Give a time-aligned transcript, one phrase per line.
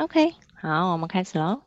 [0.00, 1.60] OK，好，我们开始喽。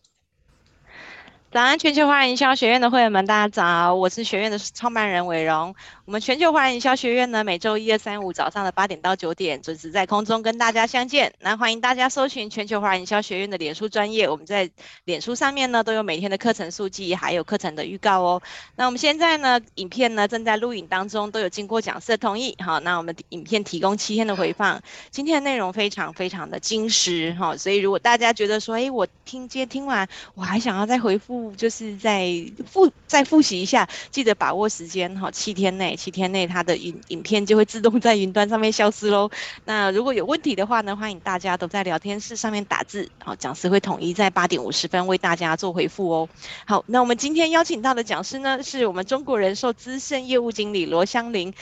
[1.52, 3.94] 早安，全球化营销学院的会员们，大家早！
[3.94, 5.76] 我是学院的创办人伟荣。
[6.06, 11.34] 我们全球华人营销学院呢，每周一、二、三、五早上的八点到九点，准时在空中跟大家相见。
[11.40, 14.70] 那欢迎大家搜寻全球华人营销学院的脸书专业，我们在
[15.06, 18.42] 脸书上面呢都有每天的课程速记，还有课程的预告哦。
[18.76, 22.54] 那我们现在呢，影片呢正在录影当中，都有经过讲师的同意。
[22.62, 24.82] 好，那我们影片提供七天的回放。
[25.10, 31.54] 今天的内容非常非常的精实哈，所以如果大家觉得说，哎，我听今天听完，我还想要再回复。
[31.56, 32.30] 就是在
[32.70, 39.30] 复再复习一下，记得把握时间哈，七天内，七天内他的影影片就会自动在云端上面消失喽。
[39.66, 46.30] 那如果有问题的话呢，欢迎大家都在聊天室上面打字，好，讲师会统一在八点五十分为大家做回复哦。
[46.66, 51.54] 好，那我们今天邀请到的讲师呢，是我们中国人寿资深业务经理罗香玲。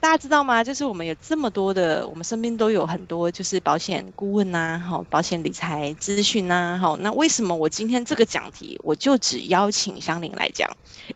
[0.00, 0.64] 大家知道吗？
[0.64, 10.70] 就是我们有这么多的，我们身边都有很多就是保险顾问呐，好，保险理财资讯呐，好，那为什么我今天这个讲题我就只邀请香伶来讲？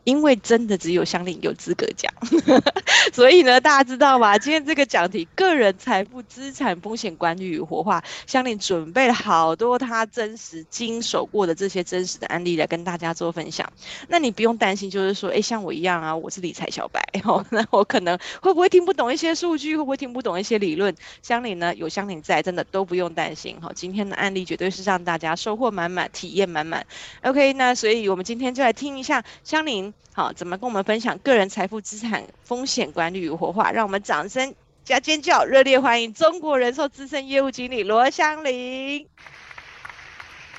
[0.05, 2.13] 因为真的只有香伶有资格讲，
[3.15, 4.37] 所以呢，大家知道吗？
[4.37, 13.73] 今天这个讲题，个人财富资产风险管理与活化，香伶准备了好多他真实经手过的这些真实的案例来跟大家做分享。
[14.09, 18.69] 那你不用担心，就是说，哎，像我一样啊，我是理财小白，哦，那我可能会不会？
[18.75, 20.97] 听不懂一些数据，会不会听不懂一些理论？
[21.23, 21.73] 香伶呢？
[21.77, 23.57] 有香伶在，真的都不用担心。
[23.63, 26.85] 好，今天的案例绝对是让大家收获满满，体验满满。
[27.23, 33.71] OK，那所以我们今天就来听一下香伶，好，怎么跟我们分享个人财富资产风险管理与活化？
[33.71, 39.07] 让我们掌声加尖叫，热烈欢迎中国人寿资深业务经理罗香伶。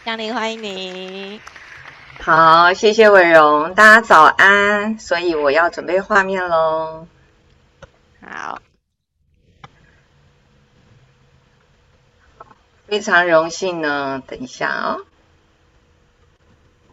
[0.06, 1.42] 香伶，欢迎你。
[2.22, 4.98] 好，谢谢伟荣，大家早安。
[5.00, 7.06] 所以我要准备画面喽。
[8.28, 8.60] 好，
[12.88, 14.24] 非常荣幸呢。
[14.26, 15.06] 等一下啊、哦，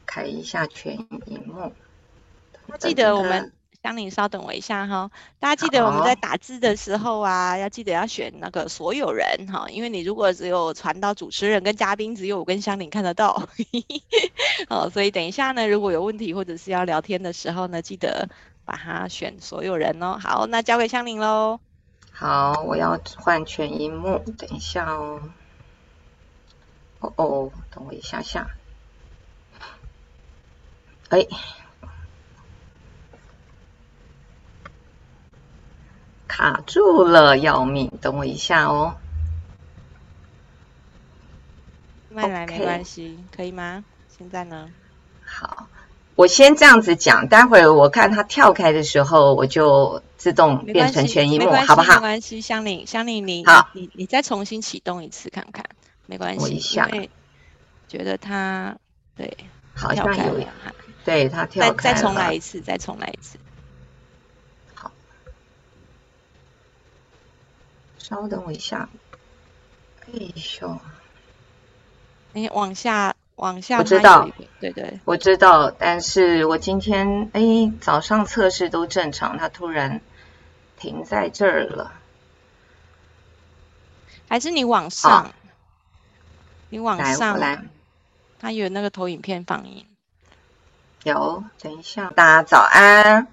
[0.05, 1.73] 开一下全荧幕。
[2.79, 3.51] 记得我们
[3.83, 5.11] 香菱，稍等我一下哈。
[5.39, 13.49] 大家记得我们在打字的时候啊，要记得要选那个所有人哈，因为你如果只有传到主持人跟嘉宾，只有我跟香菱看得到。
[14.69, 18.29] 哦，所以等一下呢，如果有问题或者是要聊天的时候呢，记得。
[18.73, 21.61] 把它选所有人哦，好，那交给香菱喽。
[22.11, 25.21] 好，我要换全萤幕，等一下哦。
[27.01, 28.49] 哦哦，等我一下下。
[31.11, 31.27] 哎，
[36.27, 37.93] 卡住了，要命！
[38.01, 38.97] 等我一下哦。
[42.09, 43.85] 慢来没关系.可以吗？
[44.09, 44.71] 现在呢？
[45.27, 45.69] 好。
[46.15, 51.95] 我先这样子讲，待会儿我看它跳开的时候，我就自动变成全一幕，好不好？
[51.95, 55.65] 没关系，香菱，香菱，你好，你你再重新启动一次看看，
[56.07, 56.41] 没关系。
[56.41, 56.59] 我一
[57.89, 58.77] 觉得它
[59.17, 59.37] 对，
[59.75, 60.47] 好像有，
[61.05, 63.39] 对它跳开再重来一次，再重来一次。
[64.75, 64.93] 好，
[67.99, 68.89] 稍等我一下。
[70.07, 70.13] 哎
[70.61, 70.79] 呦，
[72.35, 73.15] 你往下。
[73.37, 74.29] 往下，我知道，
[74.61, 80.01] 对对，我知道，但是我今天哎，早上测试都正常，它突然
[80.77, 81.93] 停在这儿了，
[84.29, 85.27] 还是你往上？
[85.27, 85.31] 哦、
[86.69, 87.63] 你往上来，来，
[88.39, 89.87] 它有那个投影片放映，
[91.05, 93.27] 有，等一下，大家早安，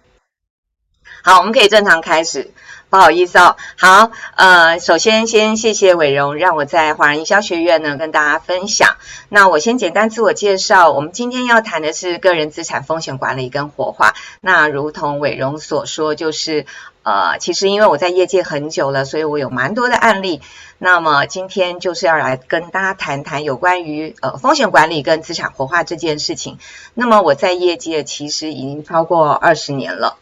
[1.24, 2.52] 好，我们可以正常开始。
[2.92, 8.96] 不好意思哦，好，呃，首先先谢谢伟荣，让我在华人营销学院呢跟大家分享。
[9.30, 14.16] 那我先简单自我介绍，我们今天要谈的是个人资产风险管理跟活化。
[14.42, 16.66] 那如同伟荣所说，就是
[17.04, 20.42] 呃，其实因为我在业界很久了，所以我有蛮多的案例。
[20.80, 26.58] 那么今天就是要来跟大家谈谈有关于呃风险管理跟资产活化这件事情。
[26.96, 30.18] 那么我在业界其实已经超过二十年了。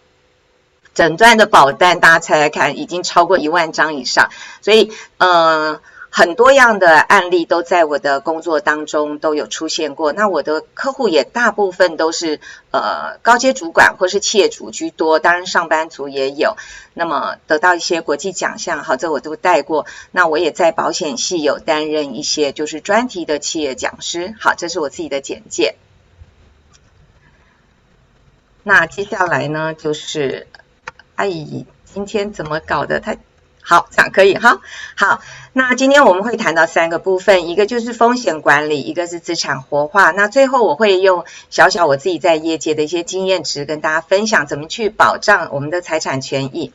[0.97, 4.31] 诊断的保单，大家猜猜看，已经超过一万张以上，
[4.63, 5.79] 所以，呃，
[6.09, 10.11] 很多样的案例都在我的工作当中都有出现过。
[10.11, 12.39] 那我的客户也大部分都是
[12.71, 16.57] 呃高阶主管或是企业主居多，当然上班族也有。
[16.95, 19.85] 那么得到一些国际奖项，好，这我都带过。
[20.09, 25.75] 那我也在保险系有担任一些就是专题的企业讲师，好，这是我自己的简介。
[28.63, 30.47] 那接下来呢，就是。
[31.17, 31.29] 哎，
[31.83, 32.99] 今天怎么搞的？
[32.99, 33.17] 太
[33.61, 34.61] 好，这样可以哈。
[34.95, 35.19] 好，
[35.51, 40.11] 那今天我们会谈到三个部分，一个就是风险管理，一个是资产活化。
[40.11, 46.71] 那最后我会用小小我自己在业界的一些经验值跟大家分享，怎么去保障我们的财产权益。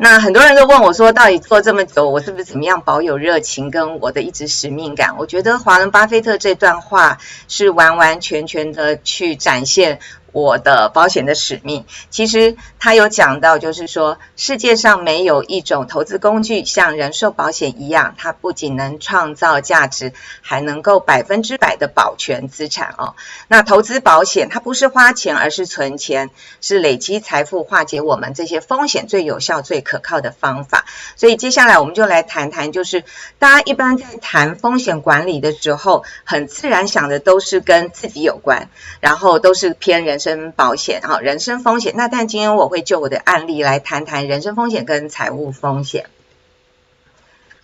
[0.00, 5.16] 那很多人都问我说，到底做这么久，我是不是怎么样保有热情跟我的一直使命感？
[5.18, 9.98] 我觉得华伦巴菲特这段话是完完全全的去展现。
[10.32, 23.14] 我的保险的使命，其实他有讲到，就是说世界上没有一种投资工具像人寿保险一样，它不仅能创造价值，还能够百分之百的保全资产哦。
[23.48, 26.28] 那投资保险，它不是花钱，而是存钱，
[26.60, 30.84] 是累积财富、化解我们这些风险最有效、最可靠的方法。
[31.16, 33.02] 所以接下来我们就来谈谈，就是
[33.38, 38.68] 大家一般在谈风险管理的时候，很自然想的都是跟自己有关，
[39.00, 40.17] 然后都是偏人。
[40.18, 41.94] 人身保险啊，人身风险。
[41.96, 46.06] 那但今天我会就我的案例来谈谈人身风险跟财务风险。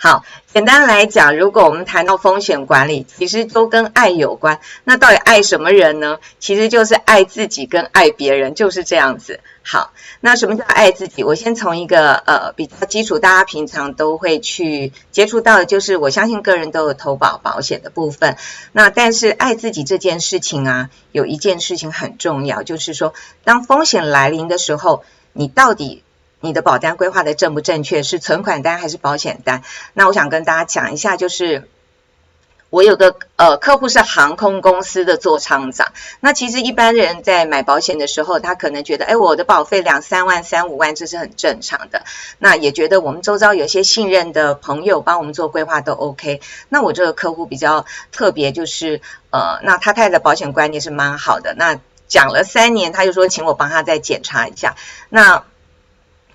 [0.06, 0.22] 好，
[0.52, 4.60] 简单来讲，如果我们谈到风险管理，其实都跟爱有关。
[4.84, 6.18] 那到底爱什么人呢？
[6.38, 9.40] 其实就是爱自己跟爱别人，就是这样子。
[9.62, 11.24] 好，那什么叫爱自己？
[11.24, 18.36] 我先从一个呃比较基础，大家平常都会去接触到的，就是我相信个人都有投保保险的部分。
[18.72, 25.02] 那但是爱自己这件事情啊，有一件事情很重要，就是说当风险来临的时候，
[25.32, 26.02] 你到底。
[26.44, 28.02] 你的保单规划的正不正确？
[28.02, 29.62] 是存款单还是保险单？
[29.94, 31.68] 那我想跟大家讲一下，就是
[32.68, 35.92] 我有个呃客户是航空公司的座舱长。
[36.20, 42.02] 那其实一般人在买保险的时候，他可能觉得，哎，我的保费两三万、三五万，这是很正常的。
[42.38, 46.42] 那也觉得我们周遭有些信任的朋友帮我们做规划都 OK。
[46.68, 49.00] 那我这个客户比较特别，就是
[49.30, 51.54] 呃，那他太太的保险观念是蛮好的。
[51.56, 54.74] 那讲了三年，他就说请我帮他再检查一下。
[55.08, 55.44] 那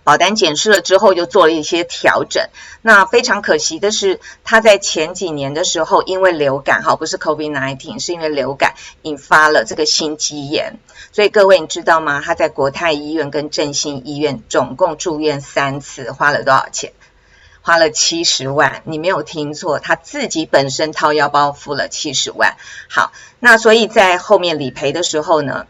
[0.10, 2.50] 保单检视了之后，就做了一些调整。
[2.82, 8.74] 那非常可惜的是，他在前几年的时候，因为流感，哈，不是 COVID-19，是因为流感
[9.04, 10.80] 引发了这个心肌炎。
[11.12, 12.24] 所以各位，你知道吗？
[12.26, 16.94] 他在国泰医院跟振兴医院总共住院三次，花了多少钱？
[17.62, 18.82] 花了七十万。
[18.86, 22.56] 你没有听错，他自己本身掏腰包付了七十万。
[22.90, 25.68] 好，那所以在后面理赔的时候呢，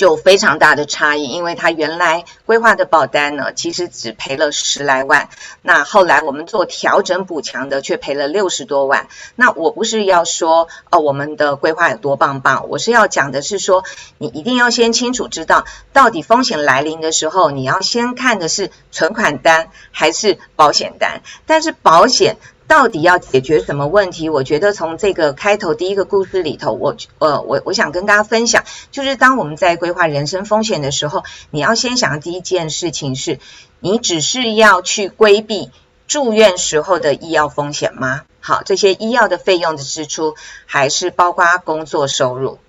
[0.00, 5.28] 就非常大的差异，因为他原来规划的保单呢，其实只赔了十来万，
[5.60, 9.08] 那后来我们做调整补强的，却赔了六十多万。
[9.36, 13.84] 那我不是要说哦，我们的规划有多棒棒，我是要讲的是说，
[14.16, 22.38] 你一定要先清楚知道，到底风险来临的时候，你要先看的是存款单还是保险单，但是保险。
[22.70, 24.28] 到底要解决什么问题？
[24.30, 28.62] 我觉得从这个开头第一个故事里头，我呃我我想跟大家分享，
[28.92, 33.40] 就是当我们在规划人生风险的时候，你要先想的第一件事情是，
[33.80, 35.72] 你只是要去规避
[36.06, 38.22] 住院时候的医药风险吗？
[38.38, 42.60] 好，这些医药的费用的支出，还是包括工作收入？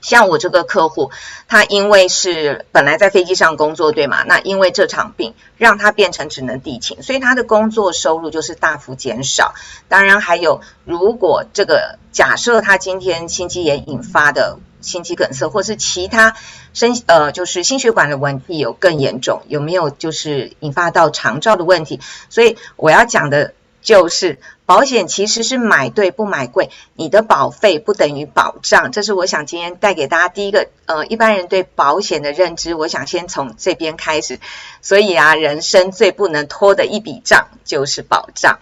[0.00, 1.10] 像我这个客户，
[1.48, 4.24] 他因为是本来在飞机上工作，对吗？
[4.26, 9.54] 那因为这场病让他变成只能地勤，所以他的工作收入就是大幅减少。
[9.88, 16.34] 当然还有，如果这个假设他今天心肌炎引发的心肌梗塞，或是其他
[16.72, 22.00] 身呃就是心血管的问题有更严重，有没有就是引发到肠照的问题？
[22.28, 23.54] 所以我要讲的。
[23.80, 34.38] 就是保险其实是买对不买贵，你的保费不等于保障，这是我想今天带给大家第一个呃一般人对保险的认知，我想先从这边开始。
[34.82, 38.58] 所以啊，人生最不能拖的一笔账就是保障。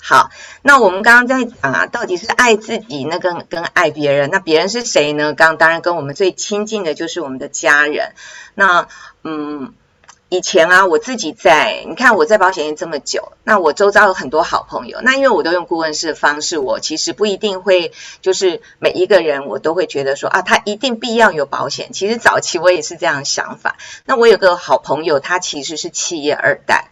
[0.00, 0.30] 好，
[0.62, 5.34] 那我们刚刚在讲啊，到底是爱自己那跟跟爱别人，那别人是谁呢？
[5.34, 8.12] 刚当然跟我们最亲近的就是我们的家人。
[8.54, 8.86] 那
[9.24, 9.74] 嗯。
[10.34, 15.00] 以前啊，我自己在，你看我在保险业这么久，那我周遭有很多好朋友。
[15.00, 21.92] 那因为我都用顾问式的方式，我其实不一定会，就是每一个人我都会觉得说啊，他一定必要有保险。
[21.92, 23.76] 其实早期我也是这样想法。
[24.06, 26.90] 那我有个好朋友，他其实是企业二代，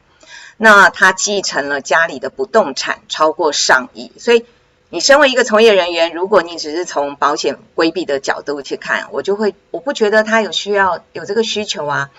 [0.57, 4.13] 那他继承了家里的不动产超过上亿。
[4.21, 4.47] 所以
[4.89, 12.11] 你身为一个从业人员，如果你只是从保险规避的角度去看，我就会，我不觉得他有需要有这个需求啊。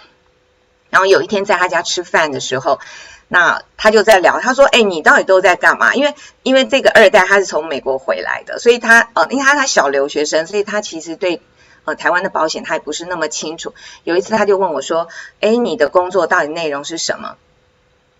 [0.93, 2.79] 然后有一天在他家吃饭的时候，
[3.27, 11.41] 那他就在聊，他说：“哎，你到底都在干嘛？”因为因为这个二代他是从美国回来的，所以他呃，因为他他小留学生，所以他其实对
[11.85, 13.73] 呃台湾的保险他也不是那么清楚。
[14.03, 15.07] 有一次他就问我说
[15.41, 17.37] ：“哎，你的工作到底内容是什么？”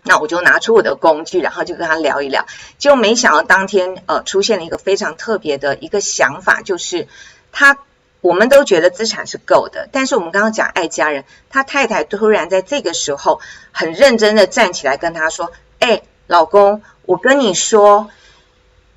[0.02, 2.44] 那我就拿出我的工具，然后就跟他聊一聊。
[2.78, 7.06] 就没想到当天呃出现了一个非常特别的一个想法，就是
[7.52, 7.78] 他。
[8.24, 18.08] 我们都觉得资产是够的，但是我们刚刚讲爱家人，他太太突然在这个时候很认真的站起来跟他说：“哎，老公，我跟你说，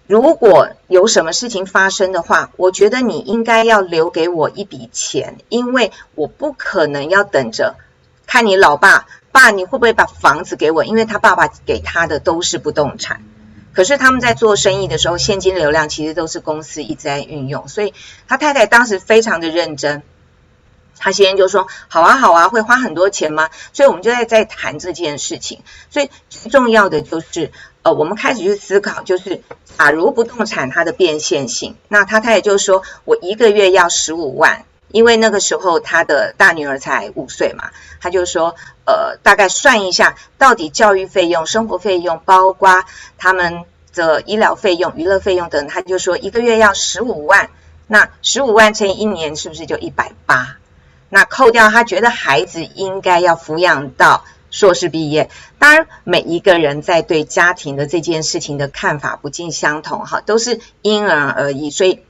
[0.05, 7.75] 如果有什么事情发生的话，我觉得你应该要留给我一笔钱，因为我不可能要等着
[8.25, 10.85] 看你老爸。”爸，你会不会把房子给我？
[10.85, 13.23] 因为他爸爸给他的都是不动产。
[13.77, 17.93] 可是他们在做生意的时候，现金流量其实都是公司一直在运用，所以
[18.27, 20.01] 他太太当时非常的认真。
[20.97, 25.61] 他先生就说：“好啊，好啊，会花很多钱吗？”所以我们就在在谈这件事情。
[25.91, 27.51] 所以最重要的就是，
[27.83, 29.43] 呃，我们开始去思考，就是
[29.77, 42.85] 假如不动产它的变现性，那他太太就说：“我一个月要十五万，因为那个时候他的大女儿才五岁嘛。”他就说：“呃，大概算一下，到底教育费用、生活费用，包括
[43.17, 43.63] 他们
[43.93, 47.49] 的医疗费用、娱乐费用等，他就说一个月要十五万。
[47.87, 50.57] 那十五万乘以一年，是不是就一百八？”
[51.09, 61.71] 那扣掉他觉得孩子应该要抚养到硕士毕业，当然每一个人在对家庭的这件事情的看法不尽相同，哈，都是因人而异。
[61.71, 62.03] 所以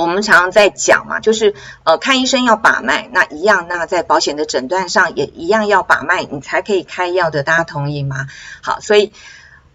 [0.00, 1.54] 我们常常在讲嘛，就是
[1.84, 8.26] 呃看医生要把脉，那一样，那在保险的诊断上也一样要把脉，你才可以开药的，大家同意吗？
[8.62, 9.12] 好，所以。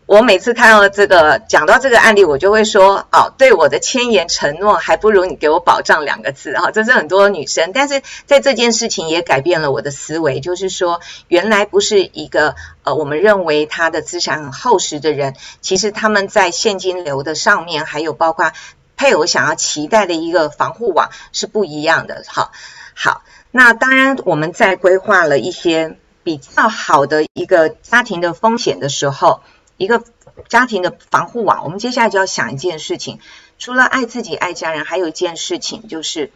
[0.07, 6.69] 我每次看到这个讲到这个案例，我就会说哦，对我的千言承诺还不如你给我保障两个字哈。
[6.69, 12.53] 这是很多女生，但是在这件事情也改变了我的思维，就是说原来不是一个
[12.83, 18.51] 呃我们认为他的资产很厚实的人，其实他们在现金流的上面，还有包括
[18.97, 22.23] 配偶想要期待的一个防护网是不一样的。
[22.27, 22.51] 好，
[22.93, 29.41] 好，那当然我们在规划了一些比较好的一个家庭的风险的时候。
[29.77, 30.01] 一个
[30.47, 33.19] 家庭的防护网，我们接下来就要想一件事情，
[33.59, 36.31] 除了爱自己、爱家人，还有一件事情就是，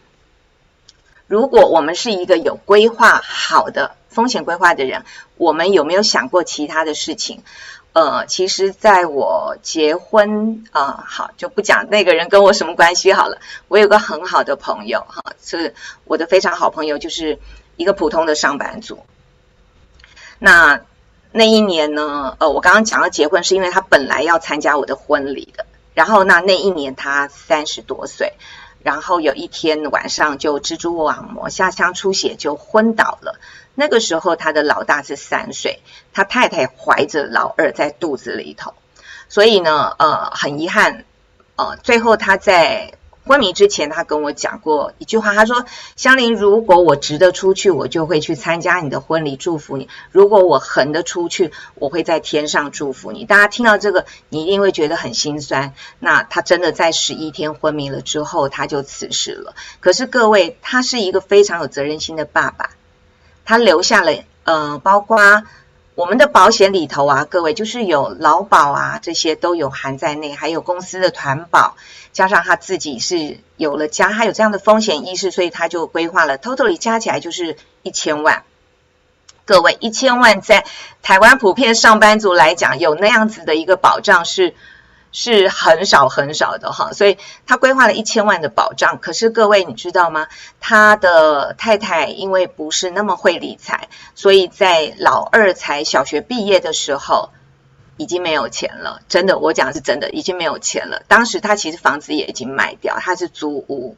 [1.25, 5.05] 如果我们是一个有规划好的风险规划的人，
[5.37, 7.43] 我们有没有想过其他的事情？
[7.93, 13.39] 呃，其实在我结婚啊、呃，好就不讲那个人跟我什么关系好了。
[13.67, 15.73] 我有个很好的朋友，哈，是
[16.05, 17.39] 我的非常好朋友，就是
[17.75, 18.99] 一个普通的上班族。
[20.37, 20.81] 那。
[21.31, 25.67] 那一年呢，呃，我刚刚讲到结婚，是因为他本来要参加我的婚礼的。
[25.93, 28.33] 然后那那一年他三十多岁，
[28.81, 33.39] 然后有一天晚上就蜘蛛网膜下腔出血就昏倒了。
[33.79, 35.79] 那个时候他的老大是三岁，
[36.11, 38.73] 他太太怀着老二在肚子里头，
[39.29, 41.05] 所以呢，呃，很遗憾，
[41.55, 42.93] 呃，最后他在。
[43.25, 55.75] 昏迷之前，他跟我讲过一句话，他说：“香菱，如果我值得出去，我就会去参加你的婚礼，祝福你；如果我横得出去，我会在天上祝福你。”大家听到这个，你一定会觉得很心酸。
[55.99, 59.53] 那他真的在十一天昏迷了之后，他就辞世了。
[59.79, 62.71] 可是各位，他是一个非常有责任心的爸爸，
[63.49, 64.13] 他留下了，
[64.43, 65.41] 呃，包括。
[65.95, 71.75] 我们的保险里头啊，各位就是有劳保啊，这些都有含在内，还有公司的团保，
[72.13, 78.43] 加上他自己是有了家，他有这样的风险意识，所以他就规划了，totally 加起来就是一千万。
[79.43, 80.63] 各位，一千万在
[81.01, 84.53] 台湾普遍上班族来讲，有那样子的一个保障是。
[85.11, 88.99] 是很少很少的哈，所以他规划了一千万的保障。
[88.99, 90.27] 可是各位你知道吗？
[90.59, 97.31] 他的太太因为不是那么会理财，所以在老二才小学毕业的时候，
[97.97, 99.01] 已经没有钱了。
[99.09, 101.01] 真的，我讲是真的，已经没有钱了。
[101.07, 103.97] 当时他其实房子也已经卖掉，他是租屋，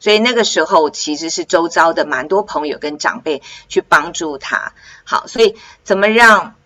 [0.00, 4.72] 所以那个时候其实是周遭的蛮多朋友跟长辈去帮助他。
[5.04, 6.56] 好，所以怎么让？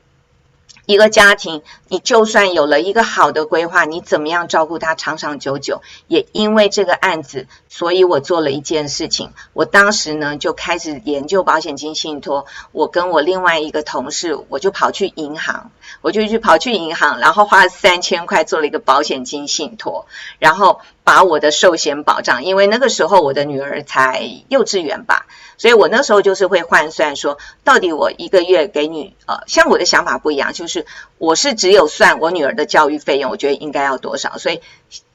[0.86, 5.82] 一个家庭，你就算有了一个好的规划，你怎么样照顾他长长久久？
[6.08, 9.32] 也因为这个案子，所以我做了一件事情。
[9.52, 12.46] 我当时呢就开始研究保险金信托。
[12.72, 15.70] 我跟我另外一个同事，我就跑去银行，
[16.02, 20.06] 我就去跑去银行，然后花了三千块做了一个保险金信托，
[20.38, 25.26] 然后把我的寿险保障，因为那个时候我的女儿才幼稚园吧。
[25.56, 30.84] 所以我那时候就是会换算说，到底我一个月给你，呃，像我的想法不一样，就是
[31.18, 34.62] 我是只有算我女儿的教育费用，我觉得应该要多少，所以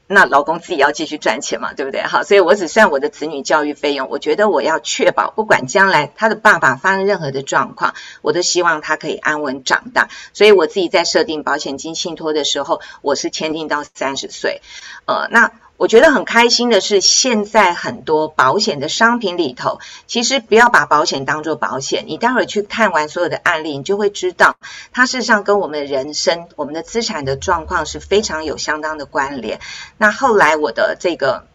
[0.06, 2.02] 那老公自己要继续赚钱嘛，对不对？
[2.02, 14.62] 好，所以我只算我的子女教育费用，我觉得我要确保，不管将来他的爸爸发生任何的状况，我都希望他可以安稳长大，所以我自己在设定保险金信托的时候，我是签订到三十岁，
[15.04, 15.50] 呃，那。
[15.80, 22.04] 我觉得很开心的是，现在很多保险的商品里头，其实不要把保险当做保险。
[22.06, 24.56] 你待会儿去看完所有的案例，你就会知道，
[24.92, 29.58] 它事实上跟我们的人生、我们的资产的状况是非常有相当的关联。
[29.96, 31.46] 那后来我的这个，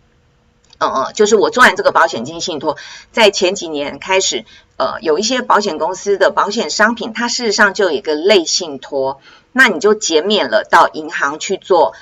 [0.80, 2.78] 呃，就是我做完这个保险金信托，
[3.12, 4.44] 在前几年开始，
[4.78, 11.94] 呃，有一些保险公司的保险商品，它事实上就有一个类信托，那你就减免了到银行去做。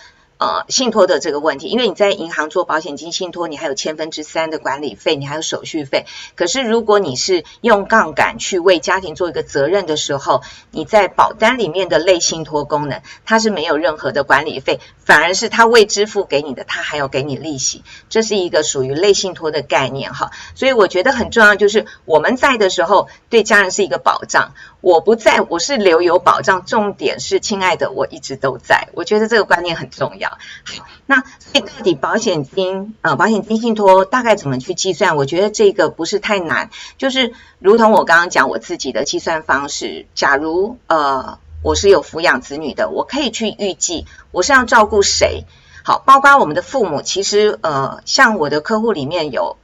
[0.44, 6.06] 呃，信托的这个问题，因为你在银行做保险金信托，你还有千分之三的管理费，你还有手续费。
[6.36, 17.86] 可是如果你是用杠杆去为家庭做一个责任的时候，你在保单里面的类信托功能，它是没有任何的管理费，反而是它未支付给你的，它还要给你利息。
[18.10, 20.32] 这是一个属于类信托的概念哈。
[20.56, 24.52] 所以我觉得很重要，就是我们在的时候，对家人是一个保障；
[24.84, 26.66] 我不在，我是留有保障。
[26.66, 28.90] 重点是，亲爱的，我一直都在。
[28.92, 30.30] 我觉得这个观念很重要。
[30.30, 35.16] 好，那所以到底保险金呃，保险金信托大概怎么去计算？
[35.16, 40.06] 我觉得这个不是太难，就是如同我刚刚讲我自己的计算方式。
[40.16, 45.46] 假如呃我是有抚养子女的，我可以去预计我是要照顾谁。
[45.86, 49.56] 好，包括我们的父母，其实呃像我的客户里面有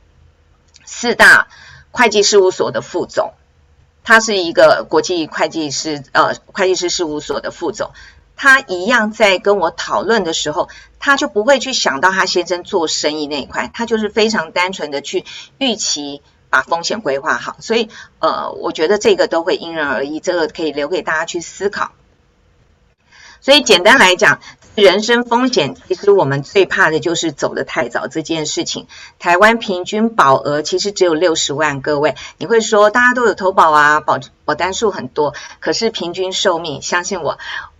[0.85, 1.49] 四大
[1.91, 3.33] 会计事务所的副总，
[4.03, 7.91] 他是一个国际会计师呃会计师事务所的副总。
[8.41, 15.25] 他一样在跟我讨论的时候，他就不会去想到他先生做生意那一块，他就是非常单纯的去
[15.57, 17.57] 预期把风险规划好。
[17.59, 17.89] 所以，
[18.19, 21.91] 呃，我觉得这个都会因人而异，这个可以留给大家去思考。
[23.41, 24.39] 所以，简单来讲，
[24.81, 28.87] 人身风险其实我们最怕的就是走得太早这件事情。
[29.19, 37.37] 台湾平均保额其实只有六十万，各位，你会说大家都有投保啊，保保单数很多，可是平均寿命，相信我。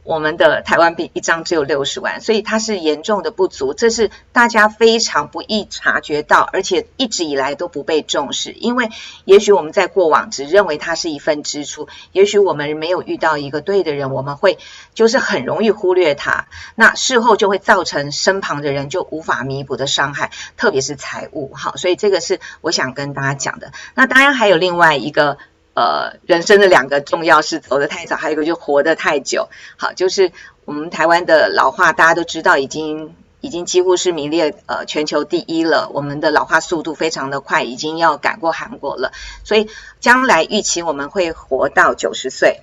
[0.09, 8.51] 我们的台湾币一张只有六十万，所以它是严重的不足，这是大家非常不易察觉到，而且一直以来都不被重视。
[8.53, 8.89] 因为
[9.23, 14.57] 也许我们在过往只认为它是一份支出，也许我们没有遇到一个对的人，我们会
[14.95, 21.53] 就是很容易忽略它，那事后就会造成身旁的人就无法弥补的伤害，特别是财务。
[21.53, 23.73] 好，所以这个是我想跟大家讲的。
[23.93, 25.37] 那当然还有另外一个。
[25.79, 29.47] 呃，人生的两个重要是走得太早，还有一个就活得太久。
[29.77, 30.33] 好，就是
[30.65, 35.89] 我们台湾的老化，大家都知道，已经已经几乎是名列呃全球第一了。
[35.93, 39.13] 我们的老化速度非常的快，已经要赶过韩国了。
[39.45, 39.69] 所以
[40.01, 42.59] 将来预期我们会活到九十岁，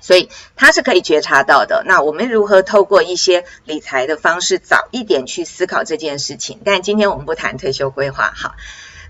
[0.00, 1.82] 所以它是可以觉察到的。
[1.84, 6.60] 那我们如何透过一些理财的方式，早一点去思考这件事情？
[6.64, 8.54] 但今天我们不谈退休规划，好。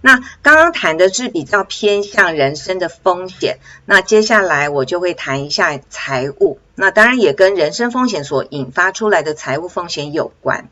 [0.05, 10.69] 那刚刚谈的是比较偏向人生的风险，那接下来我就会谈一下财务，那当然也跟人生风险所引发出来的财务风险有关。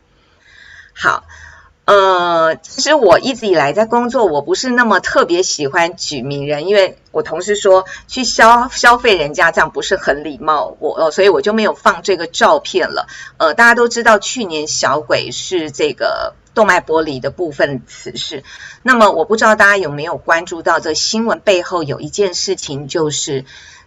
[0.93, 1.23] 好，
[1.85, 13.07] 呃，其实我一直以来在工作，我不是那么特别喜欢举名人，因为我同事说去消消费人家这样不是很礼貌，我所以我就没有放这个照片了。
[13.37, 16.35] 呃，大家都知道去年小鬼是这个。
[16.53, 18.43] 动脉剥离的部分此事，
[18.83, 23.45] 那么我不知道大家有没有关注到这新闻背后有一件事情，就是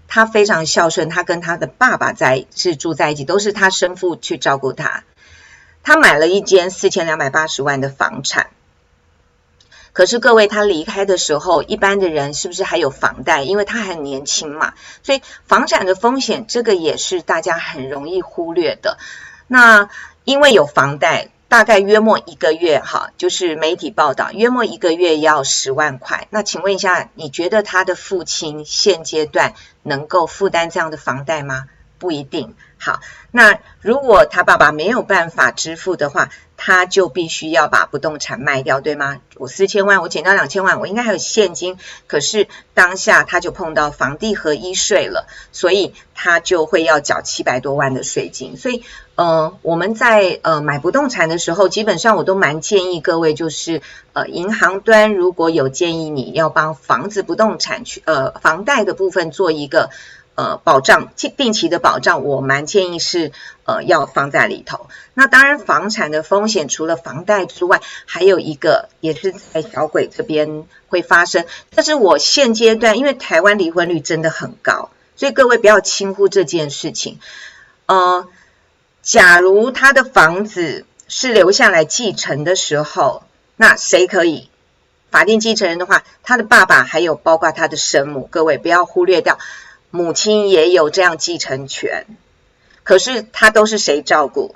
[0.08, 5.04] 他非常孝顺，他跟他的爸爸在是住在一起，都是他生父去照顾他。
[5.84, 8.48] 他买了一间四千两百八十万的房产，
[9.92, 13.44] 可是各位他离开的时候，一般的人是不是还有房贷？
[13.44, 14.74] 因为他还年轻嘛，
[15.04, 18.98] 所以房产的风险这个也是大家很容易忽略的。
[19.48, 19.90] 那
[20.24, 21.28] 因为有房贷。
[21.54, 26.28] 大概约莫一个月，哈，就是媒体报道，约莫一个月要十万块。
[26.32, 31.66] 那请问一下，你觉得他的父亲现阶段能够负担这样的房贷吗？
[32.00, 32.56] 不一定。
[32.80, 39.20] 好，那如果他爸爸没有办法支付的话，他就必须要把不动产卖掉，对吗？
[39.36, 41.78] 我四千万，我捡到两千万，我应该还有现金。
[42.08, 48.56] 可是当下他就碰到房地合一税了，所以他就会要缴七百多万的税金。
[48.56, 48.84] 所以，
[49.16, 53.82] 呃，我们在呃买不动产的时候，基本上我都蛮建议各位，就是
[54.14, 59.90] 呃银行端如果有建议你要帮房子不动产去呃房贷的部分做一个。
[60.36, 63.32] 呃，保障定期的保障，我蛮建议是
[63.66, 64.88] 呃要放在里头。
[65.14, 71.46] 那当然，房产的风险除了房贷之外，还有一个也是在小鬼这边会发生。
[71.76, 77.20] 但是我现阶段，因为台湾离婚率真的很高，所以各位不要轻忽这件事情。
[77.86, 78.28] 呃，
[79.04, 83.22] 假如他的房子是留下来继承的时候，
[83.56, 84.50] 那谁可以？
[85.12, 89.38] 法定继承人的话，他的爸爸还有包括他的生母，各位不要忽略掉。
[89.96, 92.08] 母亲也有这样继承权，
[92.82, 94.56] 可是他都是谁照顾？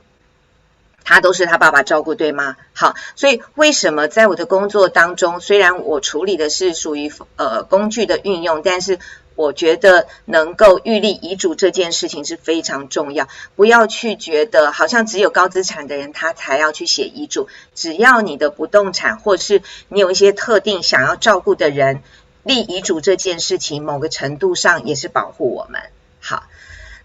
[1.03, 2.57] 他都是他爸爸照顾，对吗？
[2.73, 8.97] 好，所以为什么在我的工作当中，虽然我处理的是属于呃工具的运用，但是
[9.35, 13.27] 我觉得能够预立遗嘱这件事情是非常重要。
[13.55, 22.01] 不要去觉得好像只有高资产的人他才要去写遗嘱，只要你的不动产或是你有一些特定想要照顾的人。
[22.47, 25.81] 立遗嘱这件事情，某个程度上也是保护我们。
[26.19, 26.43] 好，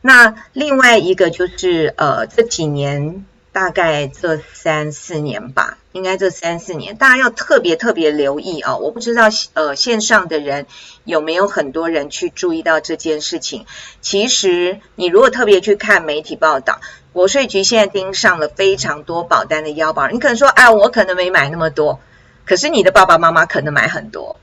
[0.00, 8.76] 那另外一个就是，呃，这几年大概这三四年吧，应该这三四年，大家要特别特别留意啊！
[8.76, 9.24] 我不知道
[9.54, 10.66] 呃线上的人
[11.04, 13.66] 有没有很多人去注意到这件事情。
[14.00, 16.80] 其实你如果特别去看媒体报道，
[17.12, 22.00] 国税局现在盯上了非常多保单的腰包，你可能说，哎，我可能没买那么多，
[22.46, 24.36] 可是你的爸爸妈妈可能买很多。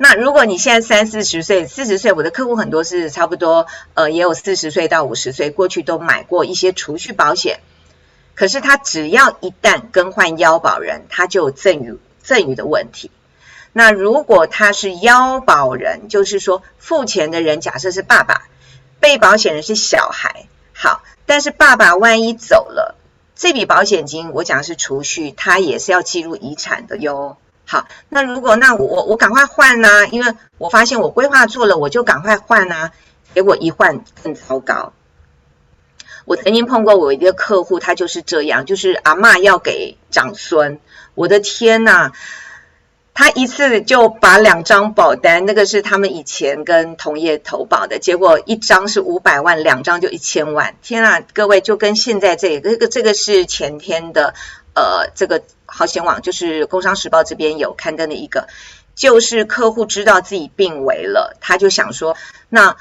[0.00, 7.58] 那如果你现在三四十岁、四十岁，我的客户很多是差不多，呃，也有四十岁到五十岁，过去都买过一些储蓄保险。
[8.36, 13.10] 可是他只要一旦更换腰保人，他就有赠与赠与的问题。
[13.72, 18.46] 那如果他是腰保人，就是说付钱的人假设是爸爸，
[19.00, 20.46] 被保险人是小孩。
[20.72, 22.94] 好，但是爸爸万一走了，
[23.34, 27.36] 这笔保险金我讲的是储蓄，他也是要计入遗产的哟。
[27.70, 32.92] 好，那如果那我我赶快换呐，因为我发现我规划错了，我就赶快换呐，
[33.34, 34.94] 结果一换更糟糕。
[36.24, 40.80] 我曾经碰过我一个客户，他就是这样，就是阿嬷要给长孙，
[41.14, 42.12] 我的天呐，
[43.12, 54.32] 他一次就把两张保单，那个是他们以前跟同业投保的，结果一张是五百万，两张就一千万，天啊，各位就跟现在这个这个这个是前天的，
[54.74, 58.48] 呃，这个好险网就是工商时报这边有刊登的一个，
[58.96, 62.16] 就是客户知道自己病危了，他就想说
[62.48, 62.76] 那。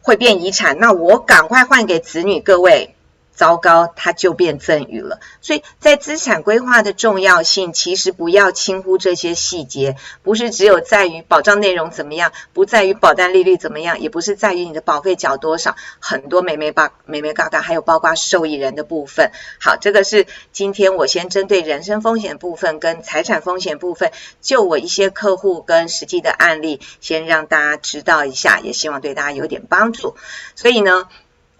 [0.00, 2.40] 会变遗产，那我赶快换给子女。
[2.40, 2.94] 各位，
[3.38, 5.20] 糟糕，它就变赠与了。
[5.40, 19.30] 所以在资产规划的重要性，其实不要轻忽这些细节，不是只有在于保障内容怎么样，不在于保单利率怎么样，也不是在于你的保费缴多少，很多美眉角眉眉角角，还有包括受益人的部分。
[19.60, 30.16] 好，这个是今天我先针对人身风险部分跟财产风险部分，就我一些客户跟实际的案例，先让大家知道一下，也希望对大家有点帮助。
[30.56, 31.08] 所以呢。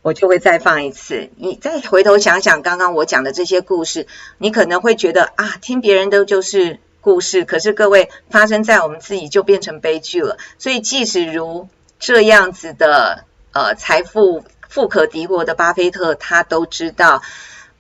[0.03, 4.07] 我就会再放一次，你再回头想想刚刚我讲的这些故事，
[4.39, 10.39] 你可能会觉得啊，听别人的就是故事，可是各位发生在我们自己就变成悲剧了。
[10.59, 17.23] 所以即使如这样子的呃财富富可敌国的巴菲特，他都知道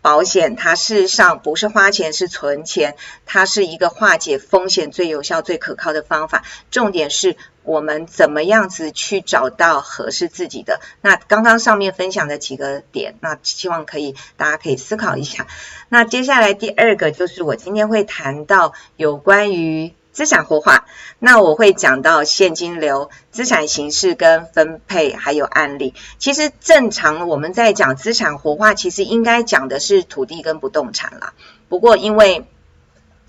[0.00, 6.44] 保险，它事实上不是花钱，是存钱，它是一个化解风险最有效、最可靠的方法。
[6.70, 7.36] 重点是。
[7.64, 10.80] 我们怎么样子去找到合适自己的？
[11.02, 15.46] 那刚刚上面分享的几个点，那希望可以大家可以思考一下。
[15.90, 20.84] 那接下来第二个就是我今天会谈到有关于资产活化，
[21.20, 25.94] 那我会讲到现金流、资产形式跟分配还有案例。
[26.18, 31.34] 其实正常我们在讲资产活化，其实应该讲的是土地跟不动产啦。
[31.68, 32.44] 不过因为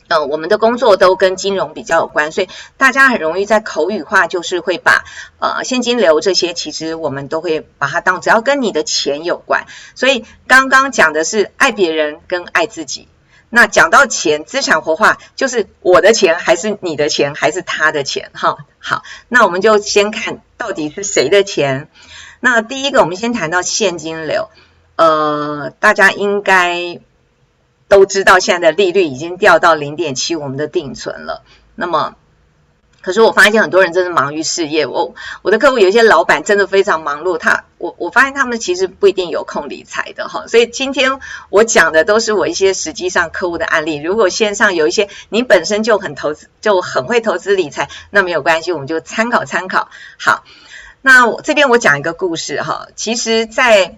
[0.07, 5.05] 嗯，我们的工作都跟金融比较有关，所以大家很容易在口语化，就是会把
[5.37, 9.67] 呃现金流这些，其实我们都会把它当只要跟你的钱有关。
[9.93, 13.07] 所以刚刚讲的是爱别人跟爱自己，
[13.49, 18.31] 那讲到钱，资产活化就是我的钱还是你的钱还是他的钱？
[18.33, 21.89] 哈，好，那我们就先看到底是谁的钱。
[22.39, 24.49] 那第一个，我们先谈到现金流，
[24.95, 26.99] 呃，大家应该。
[27.89, 31.43] 都知道现在的利率已经掉到零点七，我们的定存了。
[31.73, 32.17] 那么，
[33.01, 34.85] 可是我发现很多人真的忙于事业。
[34.85, 40.47] 我我的客户有一些老板真的非常忙碌，他我我发现他们其实不一定有空理财的哈。
[40.47, 43.97] 所以今天我讲的都是我一些实际上客户的案例。
[43.97, 49.89] 如果线上有一些你本身就很投资就很会投资理财，那没有关系，我们就参考参考。
[50.17, 50.43] 好，
[51.01, 52.87] 那我这边我讲一个故事哈。
[52.95, 53.97] 其实，在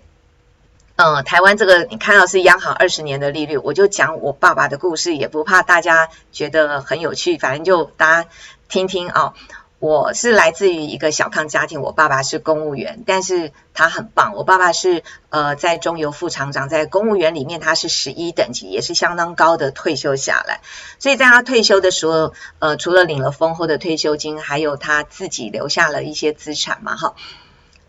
[0.97, 8.29] 嗯，台湾这个你看到是央行二十年的利率，我就讲我爸爸的故事，也不怕大家觉得很有趣，反正就大家
[8.71, 9.33] 听听啊、哦。
[9.79, 14.35] 我是来自于一个小康家庭，我爸爸是公务员，但是他很棒。
[14.35, 20.61] 我爸爸是呃在中油副厂长，在公务员里面他是十一等级，也是相当高的退休下来。
[20.99, 27.15] 所以在他退休的时候，呃，除了领了丰厚的退休金，还有他自己留下了一些资产嘛，哈。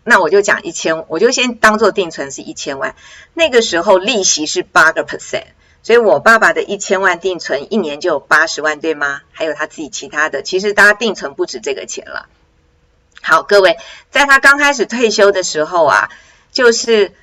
[0.03, 2.95] 那我就讲一千，我就先当做定存是一千万，
[3.35, 5.45] 那个时候利息是八个 percent，
[5.83, 9.21] 所以我爸爸的一千万定存一年就有八十万，对吗？
[9.31, 12.27] 还有他自己其他的，其实大家定存不止这个钱了。
[13.21, 13.77] 好，各位，
[14.09, 16.09] 在他刚开始退休的时候啊，
[16.51, 17.13] 就是。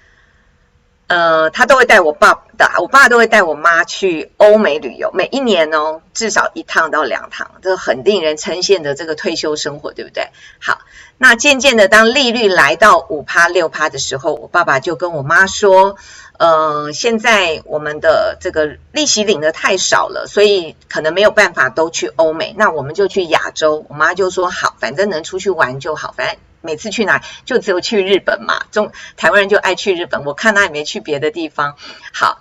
[1.13, 10.29] 呃，他都会带我爸的，我爸都会带我妈去欧美旅游，每一年哦，至少一趟到两趟，这很令人称羡的这个退休生活，对不对？
[10.61, 10.83] 好，
[11.19, 15.97] 那渐渐的，当利率来到五趴六趴的时候，我爸爸就跟我妈说，
[16.41, 23.85] 呃，现在我们的这个利息领得太少了，所以可能没有办法都去欧美，那我们就去亚洲。
[23.91, 26.37] 我妈就说好，反正能出去玩就好，反正。
[26.63, 30.25] 每次去哪就只有去日本嘛，中台湾人就爱去日本。
[30.25, 31.77] 我看他也没去别的地方。
[32.13, 32.41] 好，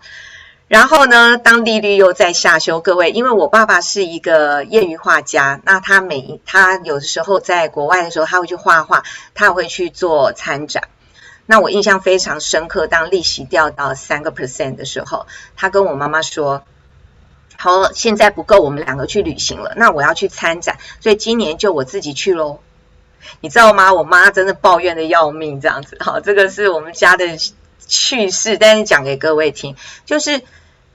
[0.69, 10.83] 然后呢，当利率又在下修，各位，因为我爸爸是一个业余画家，那他每他有的时候在国外的时候，他会去画画，他会去做参展。
[11.49, 16.61] 那我印象非常深刻，当利息掉到三个 percent 的时候，他跟我妈妈说
[17.57, 22.59] ：“好，现在不够我们两个去旅行了，那我要去参展，所以今年就我自己去喽。”
[23.41, 23.91] 你知道吗？
[23.91, 25.97] 我妈真的抱怨的要命，这样子。
[25.99, 27.25] 好，这个是我们家的
[27.87, 30.43] 趣事，但是讲给各位听，就是。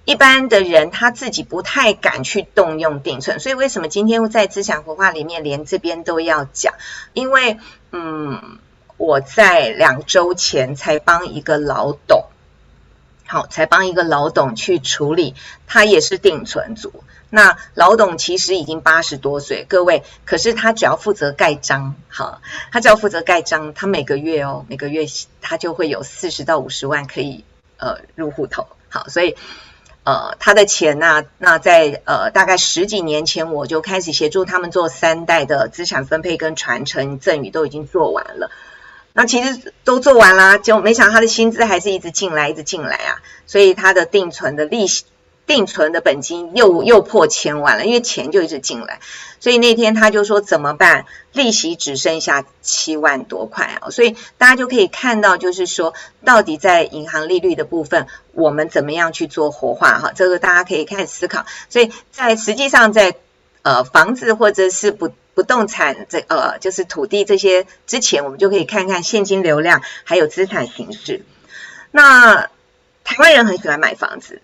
[0.07, 6.75] 一般的人他自己不太敢去动用定存，所以为什么今天在资产活化里面连这边都要讲？
[7.15, 7.59] 因为，
[7.91, 8.59] 嗯，
[8.97, 12.25] 我在两周前才帮一个老董，
[13.27, 15.35] 好，才帮一个老董去处理，
[15.67, 17.05] 他也是定存组。
[17.31, 25.07] 那老董其实已经八十多岁，各位，可是他只要负责盖章，好，他只要负责盖章，他每个月哦，每个月
[25.41, 27.45] 他就会有四十到五十万可以
[27.79, 29.37] 呃入户头，好，所以。
[30.07, 38.51] 呃，他的钱呢、那在呃大概十几年前，我就开始协助他们做三代的资产分配跟传承赠与，都已经做完了。
[39.15, 43.23] 那其实都做完了，就没想到他的薪资还是一直进来，一直进来啊。
[43.47, 45.05] 所以他的定存的利息。
[45.47, 49.01] 定存的本金又又破千万了，因为钱就一直进来，
[49.41, 51.05] 所以那天他就说怎么办？
[51.33, 55.93] 利息只剩下七万多块啊，所以大家就可以看到，就是说
[56.25, 60.13] 到底在银行利率的部分，我们怎么样去做活化哈？
[60.15, 61.45] 这个大家可以开始思考。
[61.69, 63.15] 所以在实际上在
[63.65, 71.25] 呃房子或者是不不动产这呃就是土地这些之前，我们就可以看看现金流量还有资产形式。
[71.91, 72.49] 那
[73.03, 74.41] 台湾人很喜欢买房子。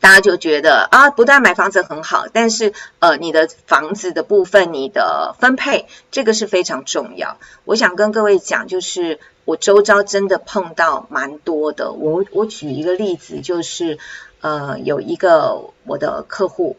[0.00, 7.36] 大家就觉得啊，不但买房子很好，但是呃，你的房子的部分，你的分配，这个是非常重要。
[7.64, 11.90] 我想跟各位讲，就是我周遭真的碰到蛮多的。
[11.90, 13.98] 我我举一个例子，就是
[14.40, 16.76] 呃，有一个我的客户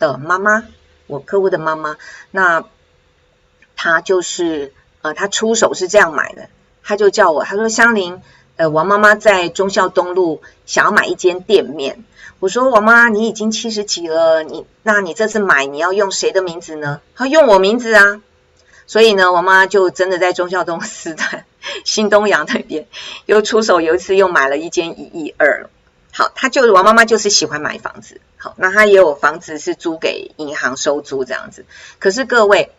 [0.00, 0.64] 的妈妈，
[1.06, 1.96] 我客户的妈妈，
[2.32, 2.64] 那
[3.76, 6.48] 她就是呃，她出手是这样买的，
[6.82, 8.20] 她就叫我，她说香菱，
[8.56, 12.02] 呃，王妈妈在忠孝东路想要买一间店面。
[12.40, 17.00] 我说王妈，你已经七十几了，你那你这次买你要用谁的名字呢？
[17.14, 18.22] 她用我名字啊。
[18.86, 21.44] 所以呢，王妈就真的在忠孝东四段
[21.84, 22.86] 新东阳那边
[23.26, 25.68] 又出手，有一次又买了一间一亿二。
[26.12, 28.20] 好，她就是王妈妈，就是喜欢买房子。
[28.36, 31.64] 好，那她也有房子是租给银行收租这样子。
[31.98, 32.72] 可是各位。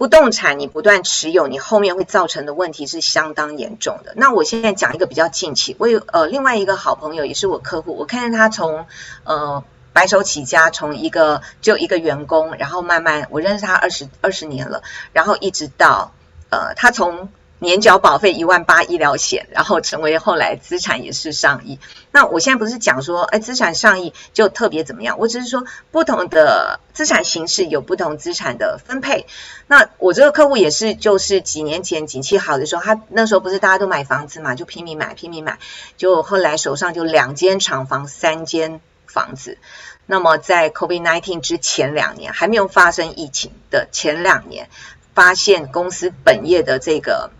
[0.00, 4.14] 不动产你不断持有，你后面会造成的问题是相当严重的。
[4.16, 8.86] 那我现在讲一个比较近期，我有呃另外一个好朋友也是我客户，我看见他从
[9.24, 9.62] 呃
[9.92, 16.14] 白手起家，从一个就一个员工，然后慢慢我认识他二十二十年了，然后一直到
[16.48, 17.28] 呃他从。
[17.60, 21.78] 年缴保费一万八医疗险，然后成为后来资产也是上亿。
[22.10, 25.18] 那我现在不是讲说，哎，资产上亿就特别怎么样？
[25.18, 29.26] 我只是说，不同的资产形式有不同资产的分配。
[29.66, 35.58] 那我这个客户也是，就是几年前景气好的时候，他那时候不是大家都买房子嘛，就拼命买，拼命买，
[35.98, 39.58] 就后来手上就两间厂房，三间房子。
[40.06, 44.70] 那么在 COVID-19 之前两年，还没有发生疫情的前两年，
[45.14, 47.30] 发现公司本业的这个。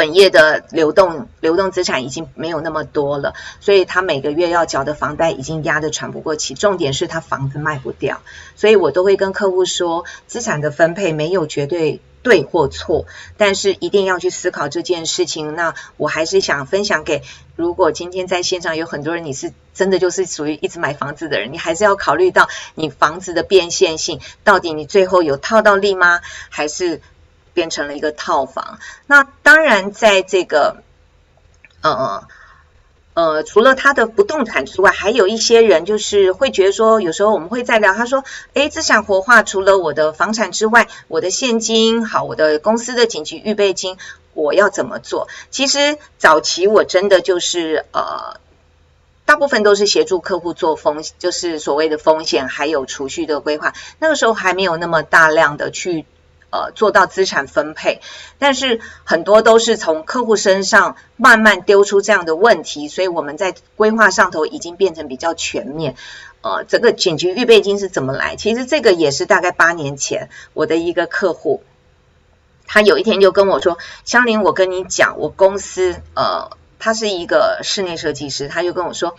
[0.00, 6.54] 本业的流动流动资产已经没有那么多了，所以他每个月要缴的房贷已经压得喘不过气。
[6.54, 8.22] 重点是他房子卖不掉，
[8.56, 13.04] 所以我都会跟客户说，资产的分配没有绝对对或错，
[13.36, 15.54] 但是一定要去思考这件事情。
[15.54, 17.20] 那我还是想分享给，
[17.54, 26.22] 如果今天在线上有很多人，你是真的就是属于一直买房子的人，你还是要考虑到你房子的变现性，到底你最后有套到利吗？
[26.48, 27.02] 还是？
[27.52, 28.78] 变成了一个套房。
[29.06, 30.82] 那当然，在这个
[31.82, 32.26] 呃
[33.12, 43.98] 呃，除了他的不动产之外，还有一些人就是会觉得说，有时候我们会在聊，他说：“哎，资产活化除了我的房产之外，我的现金好，我的公司的紧急预备金，
[44.32, 48.38] 我要怎么做？”其实早期我真的就是呃，
[49.24, 53.74] 大部分都是协助客户做风，就是所谓的风险还有储蓄的规划。
[53.98, 56.06] 那个时候还没有那么大量的去。
[56.50, 58.00] 呃，做到资产分配，
[58.40, 65.94] 但是很多都是从客户身上慢慢丢出这样的问题，所以我们在规划上头已经变成比较全面。
[66.42, 68.34] 呃，整个紧急预备金是怎么来？
[68.34, 71.62] 其实这个也是大概八年前我的一个客户，
[72.66, 79.14] 他有一天就跟我说：“香菱，我跟你讲，我公司呃，他是一个室内设计师，他就跟我说，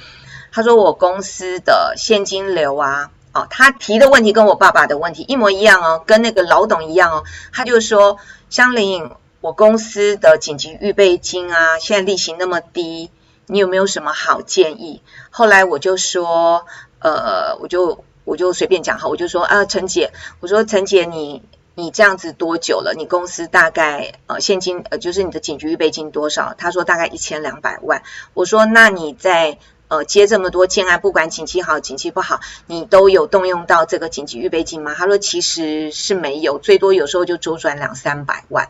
[0.51, 7.23] 他说我公司的现金流啊。”哦，他提的问题跟我爸爸的问题一模一样哦，跟那个老董一样哦。
[7.53, 8.17] 他就说
[8.49, 13.09] ：“香菱，我公司的紧急预备金啊，现在利息那么低，
[13.45, 15.01] 你有没有什么好建议？
[15.29, 16.65] 后来我就说，
[16.99, 21.41] 呃，我就我就随便讲哈，我就说啊，陈姐，我说陈姐你。
[21.73, 22.93] 你这样子多久了？
[22.95, 26.53] 你公司大概呃现金呃就是你的紧急预备金多少？
[26.57, 28.03] 他说大概一千两百万。
[28.33, 29.57] 我说那你在
[29.91, 34.95] 呃接这么多建案，不管景气好景气不好，你都有动用到这个紧急预备金吗？
[34.97, 38.69] 他说其实是没有，最多有时候就周转两三百万。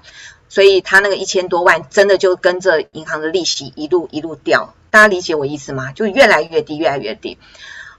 [0.49, 4.73] 所以他那个一千多万真的就跟着银行的利息一路一路掉。
[4.89, 5.91] 大家理解我意思吗？
[5.91, 7.37] 就越来越低，越来越低。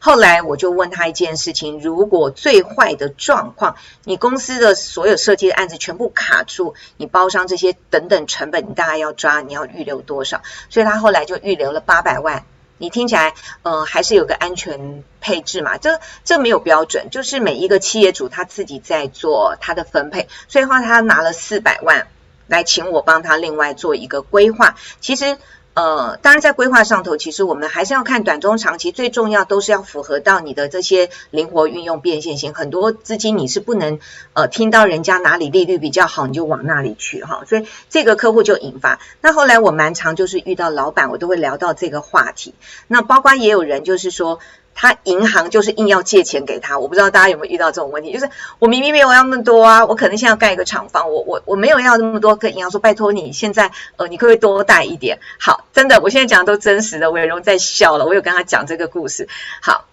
[0.00, 10.42] 后来我就问他一件事情：如果最坏的状况，你公司的所有设计的案子全部卡住，你包商这些等等成本，你大概要抓，你要预留多少？
[10.68, 12.44] 所以他后来就预留了八百万。
[12.78, 15.78] 你听起来，嗯，还是有个安全配置嘛？
[15.78, 20.28] 这这没有标准，就是每一个企业主他自己在做他的分配。
[20.48, 22.06] 所以话他拿了四百万
[22.46, 24.76] 来请我帮他另外做一个规划。
[25.00, 25.38] 其实。
[25.74, 32.52] 呃，当然，在规划上头，其实我们还是要看短中长期，最重要都是要符合到你的这些灵活运用变现性。
[32.52, 33.98] 很多资金你是不能
[34.34, 37.44] 呃听到人家哪里利率比较好，你就往那里去哈。
[37.46, 39.00] 所以这个客户就引发。
[39.20, 42.54] 那后来我蛮常就是遇到老板，我都会聊到这个话题。
[42.86, 44.40] 那包括也有人就是说。
[44.74, 55.18] 他银行就是硬要借钱给他，我不知道大家有没有遇到这种问题，就是我明明没有要那么多啊，我可能现在要盖一个厂房，我我我没有要那么多，跟银行说拜托你现在呃，你可不可以多贷一点？
[55.38, 59.28] 好，真的，我现在讲的都真实的，伟荣在笑了，我有跟他讲这个故事。
[59.60, 59.84] 好，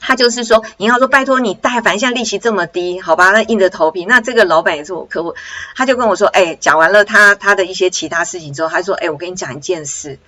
[0.00, 4.04] 他就是说银行说拜托你贷，反正现在利息这么低，好吧，那硬着头皮。
[4.04, 5.34] 那这个老板也是我客户，
[5.76, 10.18] 他就跟我说，哎，讲完了他他的一些其他事情之后，他说，哎，我跟你讲一件事。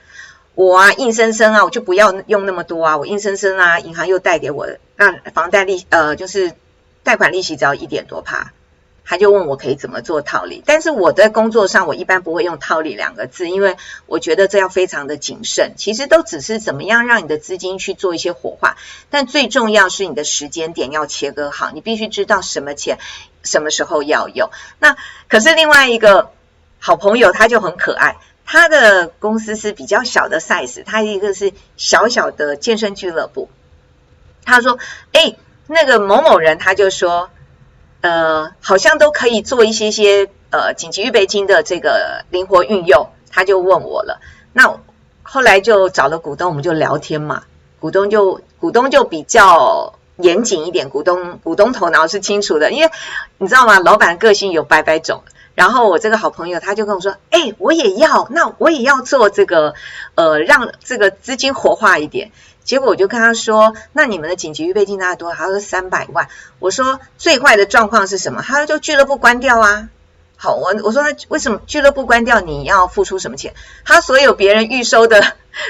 [0.57, 4.67] 我啊，硬生生啊，我就不要用那么多啊，我硬生生啊，银行又贷给我，
[4.97, 6.55] 那房贷利呃就是
[7.03, 8.53] 贷款利息只要一点多趴，
[9.05, 18.79] 他就问我可以怎么做套利，但是我在工作上我一般不会用套利两个字，因为我觉得这要非常的谨慎，其实都只是怎么样让你的资金去做一些活化，
[19.11, 22.97] 但最重要是你的时间点要切割好，你必须知道什么钱
[23.43, 24.49] 什么时候要用。
[24.79, 24.97] 那
[25.29, 26.31] 可是另外一个
[26.79, 28.17] 好朋友他就很可爱。
[28.47, 33.51] 他的公司是比较小的 size，他一个是小小的健身俱乐部。
[34.45, 34.79] 他说
[35.13, 35.35] ：“哎，
[35.67, 37.29] 那个某某人，他就说，
[38.01, 44.21] 呃，好像都可以做一些些呃紧急预备金的这个灵活运用。”他就问我了。
[44.55, 44.81] 那
[45.23, 47.43] 后来就找了股东，我们就聊天嘛。
[47.81, 52.91] 股东就股东就比较严谨一点，股东股东头脑是清楚的，因为
[53.37, 53.81] 你知道吗？
[53.81, 55.23] 老板个性有百百种。
[55.57, 59.75] 然后我这个好朋友他就跟我说：“哎，我也要，那我也要做这个，
[60.15, 62.31] 呃，让这个资金活化一点。”
[62.63, 66.29] 结果我就跟他说：“那你们的紧急预备金大概多少？”他说：“三百万。”
[66.61, 69.89] 我说：“最坏的状况是什么？”他说：“就俱乐部关掉啊。”
[70.37, 72.41] 好，我我说：“那为什么俱乐部关掉？
[72.41, 73.55] 你要付出什么钱？”
[73.87, 75.25] 他所有别人预收的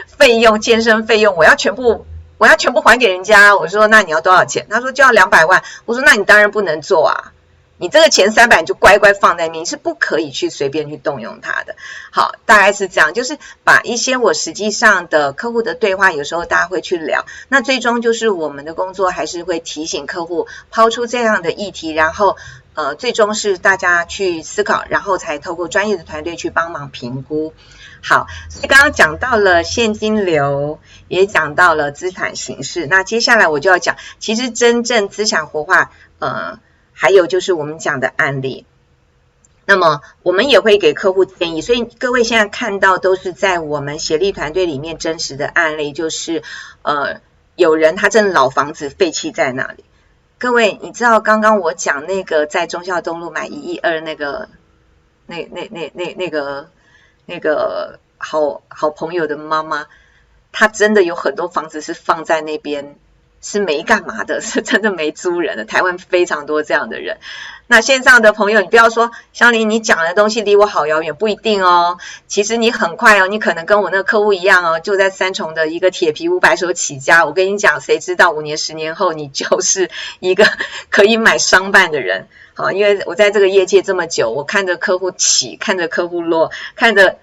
[0.08, 2.04] 费用、健身费用，我要全部，
[2.38, 3.54] 我要全部还给人家。
[3.54, 7.32] 我说：“那你要多少钱？”他说：“就要两百万。”我说：“那你当然不能做啊。”
[7.78, 11.76] 你这个前三百，你就乖乖放在那，你是不可以去随便去动用它的。
[12.10, 17.26] 好，大概是这样，就是把一些我实际上的客户的对话，有时候大家会去聊。
[17.48, 22.38] 那最终就是我们的工作还是会提醒客户抛出这样的议题，然后
[22.72, 27.52] 呃，最终是大家去思考，然后才透过专业的团队去帮忙评估。
[28.02, 32.86] 好，所以刚刚讲到了现金流，也讲到了资产形式。
[32.86, 36.58] 那接下来我就要讲，其实真正资产活化，呃。
[36.98, 38.64] 还有就是我们讲的案例，
[39.66, 46.42] 那么我们也会给客户建议，所以各位现在看到都是在我们协力团队里面真实的案例，就是
[46.80, 47.20] 呃，
[47.54, 49.84] 有人他真的老房子废弃在那里。
[50.38, 54.48] 各位，你知道刚刚我讲那个在忠孝东路买一亿二那个
[55.26, 56.70] 那那那那那个
[57.26, 59.86] 那个好好朋友的妈妈，
[60.50, 62.96] 她真的有很多房子是放在那边。
[63.46, 65.64] 是没干嘛的， 是真的没租人的。
[65.64, 67.18] 台湾非常多这样的人。
[67.68, 71.98] 那线上的朋友，你不要说香菱，你讲的东西离我好遥远，不一定哦。
[72.26, 77.24] 其实你很快哦，你可能跟我那个客户一样哦，就在三重的一个铁皮屋白手起家。
[77.24, 80.44] 我跟你讲，谁知道五年、十年后，你就是一个
[80.90, 82.26] 可以买商办的人。
[82.54, 87.18] 好，因为我在这个业界这么久，我看着客户起，看着客户落，看着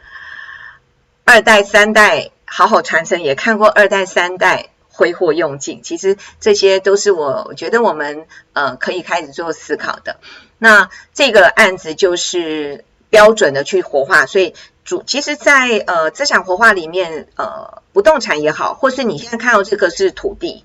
[1.25, 4.69] 二代、三代好好传承，也看过二代、三代。
[4.95, 10.17] 挥霍用尽，其实这些都是我我觉得我们呃可以开始做思考的。
[10.59, 14.53] 那这个案子就是标准的去活化，所以
[14.85, 20.63] 主其实在呃资产活化里面，呃不动产也好，或是你现在看到这个是土地，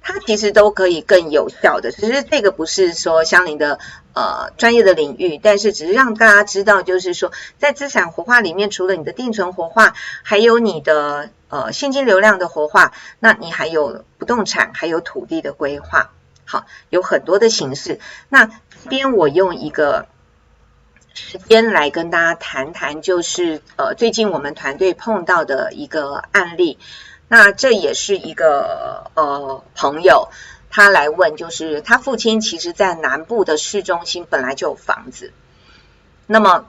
[0.00, 1.92] 它其实都可以更有效的。
[1.92, 3.78] 只是这个不是说相邻的
[4.14, 16.10] 呃专业的领域，但是只是让大家知道，就是说在资产活化里面，除了你的定存活化，还有你的呃现金流量的活化，那你还有不动产，还有土地的规划，
[16.44, 18.00] 好，有很多的形式。
[18.28, 20.06] 那这边我用一个
[21.12, 26.78] 时间来跟大家谈谈，就是呃最近我们团队碰到的一个案例。
[27.30, 30.30] 那这也是一个呃朋友，
[30.70, 35.34] 他来问，就是他父亲其实在南部的市中心本来就有房子，
[36.26, 36.64] 那么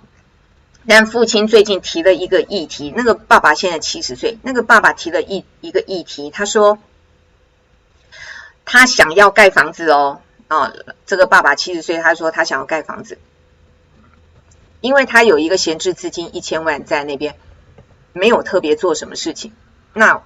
[0.85, 6.77] 但父亲最近提了一个议题，那个爸爸现在七十岁，那个爸爸提了一一个议题，他说
[8.65, 10.73] 他想要盖房子哦，哦，
[11.05, 13.17] 这个爸爸七十岁，他说他想要盖房子，
[14.81, 17.37] 因为他有一个闲置资金一千万在那边，
[18.11, 19.53] 没有特别做什么事情，
[19.93, 20.21] 那。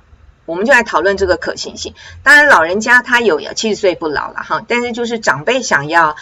[0.46, 1.94] 我们就来讨论这个可行性。
[2.24, 6.16] 当然，老人家他有七十岁不老了哈，但是就是长辈想要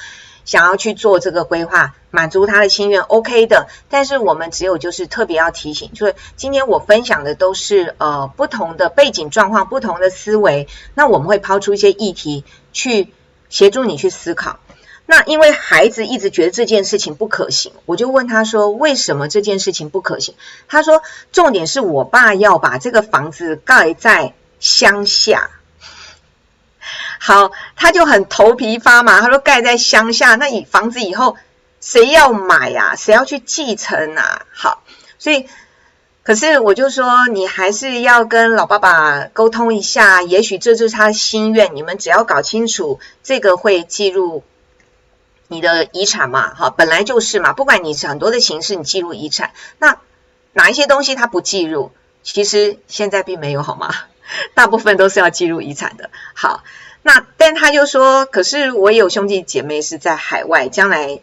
[0.45, 3.67] 想要去做这个规划，满足他的心愿，OK 的。
[3.89, 12.43] 但是我们只有就是特别要提醒，就是今天我分享的都是呃不同的背景状况、不同的思维，那我们会抛出一些议题
[12.73, 13.13] 去
[13.49, 14.59] 协助你去思考。
[15.11, 20.35] 那因为孩子一直觉得这件事情不可行，我就问他说：“为什么这件事情不可行？”
[20.69, 21.03] 他说
[21.33, 25.49] ：“重点是我爸要把这个房子盖在乡下。”
[27.19, 29.19] 好，他就很头皮发麻。
[29.19, 31.35] 他说：“盖在乡下，那以房子以后
[31.81, 32.95] 谁要买呀？
[32.95, 34.81] 谁要去继承啊？”好，
[35.19, 35.45] 所以
[36.23, 41.75] 可是我就说，你还是要跟老爸爸沟通一下，也许这就是他的心愿。
[41.75, 44.45] 你们只要搞清楚这个会记录。
[45.51, 47.51] 你的遗产嘛，哈，本来就是嘛。
[47.51, 49.97] 不管你是很多的形式，你记录遗产，那
[50.53, 51.91] 哪一些东西它不记录？
[52.23, 53.93] 其实现在并没有，好吗？
[54.55, 56.09] 大部分都是要记录遗产的。
[56.33, 56.63] 好，
[57.01, 61.19] 那但他就说，可是我有兄弟姐妹是在海外，将来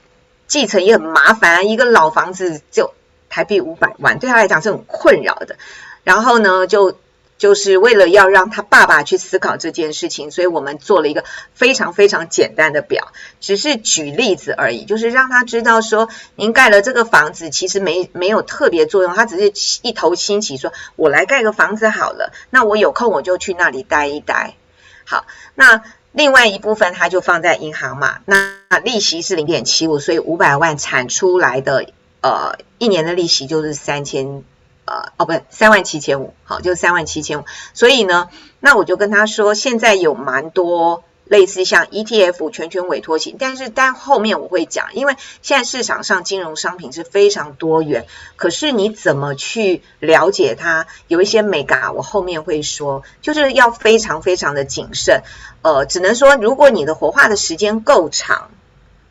[0.46, 2.92] 继承也很麻烦，一个老房子就
[3.30, 5.56] 台币五百万，对他来讲是很困扰的。
[6.04, 6.98] 然后呢，就。
[7.38, 11.24] 就是为了要让他爸爸去思考这件事情，所以我们做了一个
[11.54, 24.56] 非常非常简单的表，只是举例子而已，就是让他知道说，您盖了这个房子其实没没有特别作用，他只是一头兴起说，我来盖个房子好了，那我有空我就去那里待一待。
[25.04, 25.24] 好，
[25.54, 31.86] 那另外一部分他就放在银行嘛，那利息是零点七五，所以五百万产出来的
[32.20, 34.42] 呃一年的利息就是三千。
[34.88, 37.44] 呃，哦，不对，三万七千五，好，就三万七千五。
[37.74, 55.22] 所以呢，那我就跟他说，现在有蛮多类似像 ETF 全权委托型，但是但后面我会讲，因为现在市场上金融商品是非常多元，可是你怎么去了解它，有一些美嘎，我后面会说，就是要非常非常的谨慎。
[55.60, 58.48] 呃，只能说，如果你的活化的时间够长。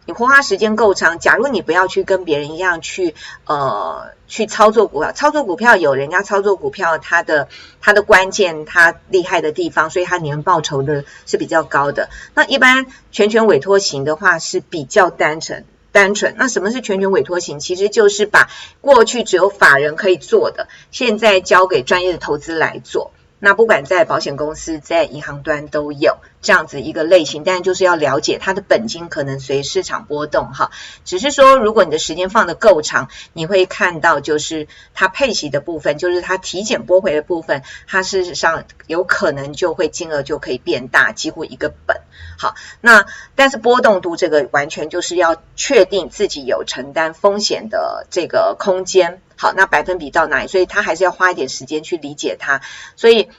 [0.07, 3.13] 你活化时间够长，假如你不要去跟别人一样去
[3.45, 7.49] 呃去操作股票，操作股票有人家操作股票它的
[7.81, 12.07] 它的关键，它厉害的地方，所以它年报酬的是比较高的。
[12.33, 16.35] 那一般全权委托型的话是比较单纯单纯。
[16.37, 17.59] 那什么是全权委托型？
[17.59, 18.49] 其实就是把
[18.79, 23.11] 过去只有法人可以做的，现在交给专业的投资来做。
[23.39, 30.71] 那不管在保险公司、在银行端都有这样子一个类型，但就是要了解它的本金可能随市场波动哈。
[31.03, 42.01] 只是说，如果你的时间放得够长，你会看到就是它配息的部分，就是它体检拨回的部分，它事实上有可能就会金额就可以变大，几乎一个本。
[42.37, 49.21] 好，那但是波动度这个完全就是要确定自己有承担风险的这个空间。
[49.39, 50.47] 好，那百分比到哪里？
[50.47, 52.61] 所以他还是要花一点时间去理解它。
[52.95, 53.29] 所以，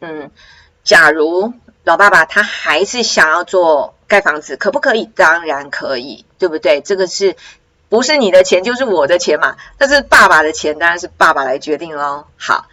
[0.00, 0.30] 嗯，
[0.82, 1.52] 假如
[1.84, 5.04] 老爸爸他还是想要做盖房子，可不可以？
[5.04, 6.80] 当然可以，对不对？
[6.80, 7.36] 这个是
[7.88, 9.56] 不是你的钱就是我的钱嘛？
[9.78, 12.24] 但是爸爸的钱当然是爸爸来决定喽。
[12.36, 12.66] 好。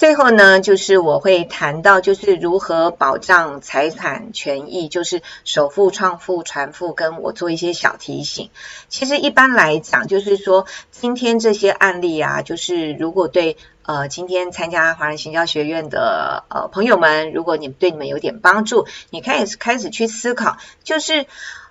[0.00, 8.48] 最后呢，就是我会谈到，就是如何保障财产权益，就是首付、创付、传付，跟我做一些小提醒。
[8.88, 21.26] 其实一般来讲，就是说今天这些案例啊，就是如果对呃今天参加华人行销学院的呃朋友们，如果你对你们有点帮助，你可以开始去思考，就是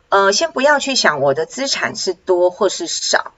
[0.10, 3.32] 呃先不要去想我的资产是多或是少。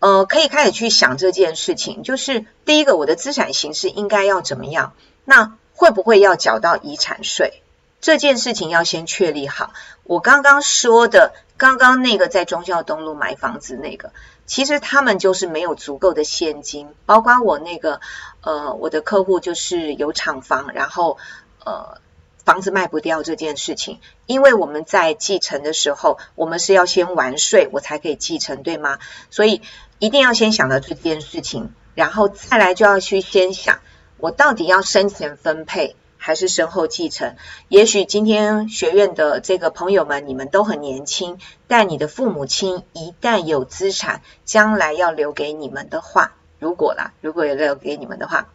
[0.00, 4.94] 呃，可以开始去想这件事情，就是第一个，我的资产形式应该要怎么样？
[5.24, 7.62] 那会不会要缴到遗产税？
[8.00, 9.72] 这件事情要先确立好。
[10.04, 14.12] 我刚刚说的，刚刚那个在忠孝东路买房子那个，
[14.46, 18.00] 其实他们就是没有足够的现金，包括我那个，
[18.40, 21.18] 呃，我的客户就是有厂房，然后
[21.64, 21.98] 呃。
[22.42, 28.98] 房子卖不掉这件事情，因为我们在继承的时候，我们是要先完税，我才可以继承，对吗？
[29.30, 29.60] 所以
[30.00, 33.78] 一定要先想到这件事情，然后再来就要去先想，
[34.16, 37.36] 我到底要生前分配还是身后继承？
[37.68, 41.38] 也许今天学院的这个朋友们，你们都很年轻，
[41.68, 48.48] 但你的父母亲一旦有资产，将来要留给你们的话，如果啦，如果有留给你们的话，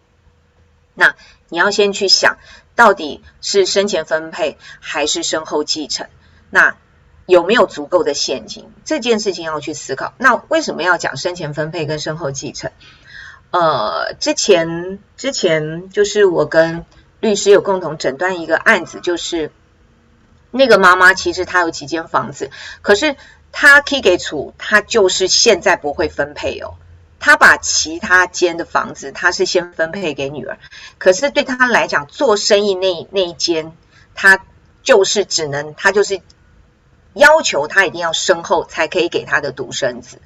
[0.94, 1.16] 那
[1.48, 2.38] 你要先去想。
[2.76, 6.10] 到底是生前分配还是身后继承？
[6.50, 6.76] 那
[7.26, 8.70] 有没有足够的现金？
[8.84, 10.14] 这件事情要去思考。
[10.18, 12.72] 那为什么要讲生前分配跟身后继承？
[13.52, 16.86] 呃，之前之前就是我跟
[17.20, 19.52] 律师有共同诊断一个案子，就是
[20.52, 22.52] 那个妈妈其实她有几间房子，
[22.82, 23.16] 可是
[23.52, 26.76] 她可以给出，她就是现在不会分配哦。
[27.18, 30.60] 她把其他间的房子，她是先分配给女儿，
[31.00, 33.72] 可是对她来讲，做生意那那一间，
[34.14, 34.46] 她
[34.84, 36.20] 就是只能，她就是
[37.16, 40.22] 要求他一定要身后才可以给他的独生子，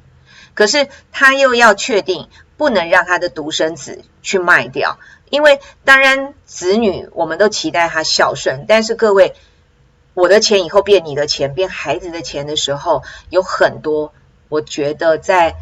[0.54, 2.28] 可是他又要确定
[2.58, 9.34] 不能让他的独生子去卖掉，因为当然子女我们都期待他孝顺，但是各位，
[10.14, 14.14] 我的钱以后变你的钱，变孩子的钱的时候，有很多，
[14.50, 15.56] 我觉得在。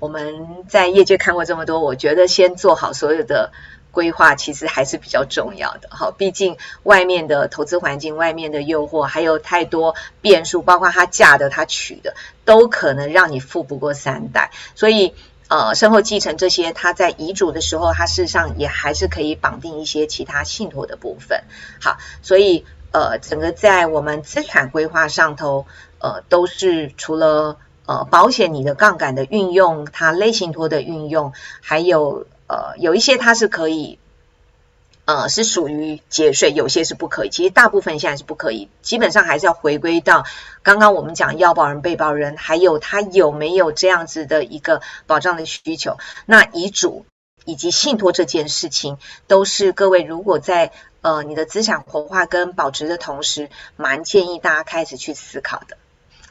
[0.00, 3.52] 我们在业界看过这么多，我觉得先做好所有的
[3.90, 5.88] 规划，其实还是比较重要的。
[5.90, 12.14] 好，毕竟外面的投资环境、外面的诱惑，还有太多变数，包括他嫁的、他娶的，
[12.44, 14.50] 都可能让你富不过三代。
[14.74, 15.14] 所以，
[15.48, 21.42] 呃，身后继承这些，他在遗嘱的时候，他事实上也还是可以绑定一些其他信托的部分。
[21.80, 25.66] 好，所以，呃，整个在我们资产规划上头，
[25.98, 27.56] 呃，都是除了。
[27.86, 34.00] 呃，保险你的杠杆的运用，它类信托的运用，还有呃，有一些它是可以，
[35.04, 37.30] 呃，是属于节税，有些是不可以。
[37.30, 40.24] 其实大部分现在是不可以，基本上还是要回归到
[40.64, 45.96] 刚刚我们讲要保人、被保人，还有他有没有这样子的一个保障的需求。
[46.26, 47.06] 那遗嘱
[47.44, 48.98] 以及信托这件事情，
[49.28, 50.72] 都是各位如果在
[51.02, 55.76] 呃你的资产活化跟保值的同时，蛮建议大家开始去思考的。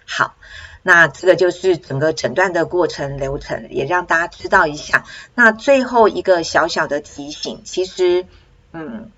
[0.05, 0.36] 好。
[0.82, 5.03] 那这个就是整个诊断的过程流程，也让大家知道一下。
[5.36, 8.25] 那最后一个小小的提醒，其实，
[8.71, 9.11] 嗯，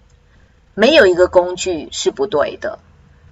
[0.73, 2.79] 没有一个工具是不对的，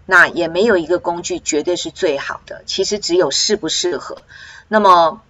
[0.06, 2.62] 那也没有一个工具绝对是最好的。
[2.68, 4.20] 其实只有适不适合。
[4.68, 5.24] 那么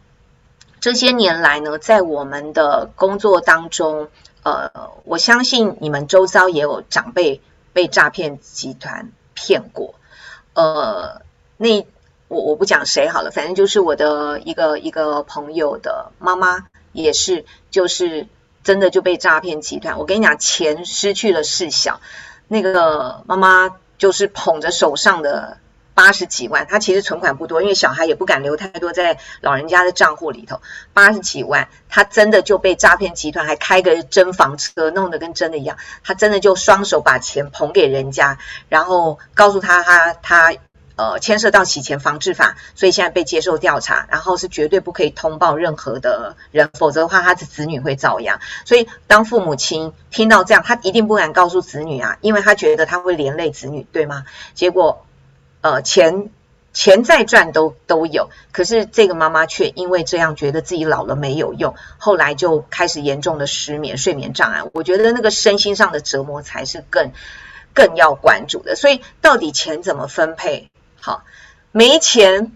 [0.82, 4.10] 这些年来呢，在我们的工作当中，
[4.44, 7.42] 呃，我相信你们周遭也有长辈
[7.72, 9.96] 被诈骗集团骗过，
[10.54, 11.22] 呃，
[11.56, 11.88] 那。
[12.30, 18.28] 我我不讲谁好了，反正就是我的一个一个朋友的妈妈也是，就是
[18.64, 19.98] 真的就被诈骗集团。
[19.98, 22.00] 我跟你讲，钱失去了事小，
[22.48, 25.58] 那个妈妈就是捧着手上的
[25.96, 30.62] 八十几万，她其实存款不多，因为小孩也不敢留太多在老人家的账户里头，
[30.94, 38.38] 八十几万，她真的就被诈骗集团还开个真房车，弄得跟真的一样，她真的就双手把钱捧给人家，
[38.70, 40.54] 然后告诉他他他。
[41.00, 48.42] 呃，牵涉到洗钱防治法，所以现在被接受调查，然后是绝对不可以通报任何的人，否则的话，他的子女会遭殃。
[48.66, 54.26] 所以，当父母亲听到这样，他一定不敢告诉子女啊，因为他觉得他会连累子女，对吗？
[54.56, 55.06] 结果，
[55.62, 56.32] 呃，钱
[56.74, 64.64] 钱再赚都都有，可是这个妈妈却因为这样觉得自己老了没有用，后来就开始严重的失眠、睡眠障碍。
[64.74, 67.14] 我觉得那个身心上的折磨才是更
[67.74, 68.76] 更要关注的。
[68.76, 70.70] 所以，到底钱怎么分配？
[71.02, 71.24] 好，
[71.72, 72.52] 没钱，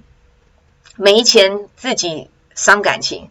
[0.95, 3.29] 没钱自己伤感情。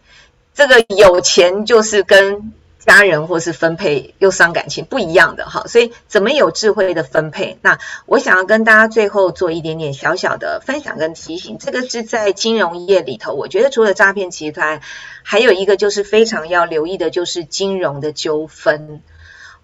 [0.53, 5.65] 这个有钱就是跟家人或是分配又伤感情，不一样的哈。
[5.67, 7.57] 所以怎么有智慧的分配？
[7.61, 11.57] 那我想要跟大家最后做一点点小小的分享跟提醒。
[11.59, 14.81] 这个是在金融业里头，我觉得除了诈骗集团，
[15.23, 19.01] 还有一个就是非常要留意的，就是金融的纠纷。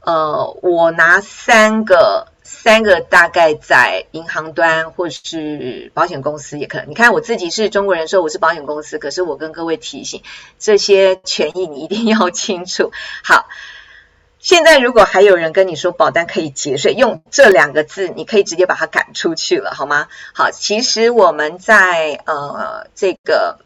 [0.01, 2.27] 呃，我拿三个。
[2.61, 6.89] 三个大概在银行端或是保险公司也可能。
[6.89, 10.23] 你看我自己是中国人寿，我是保险公司，可是我跟各位提醒，
[10.59, 12.91] 这些权益你一定要清楚。
[13.23, 13.47] 好，
[14.39, 20.09] 现在如果还有人跟你说保单可以节税，用这两个字，你可以直接把它赶出去了，好吗？
[20.33, 23.59] 好，其实我们在呃这个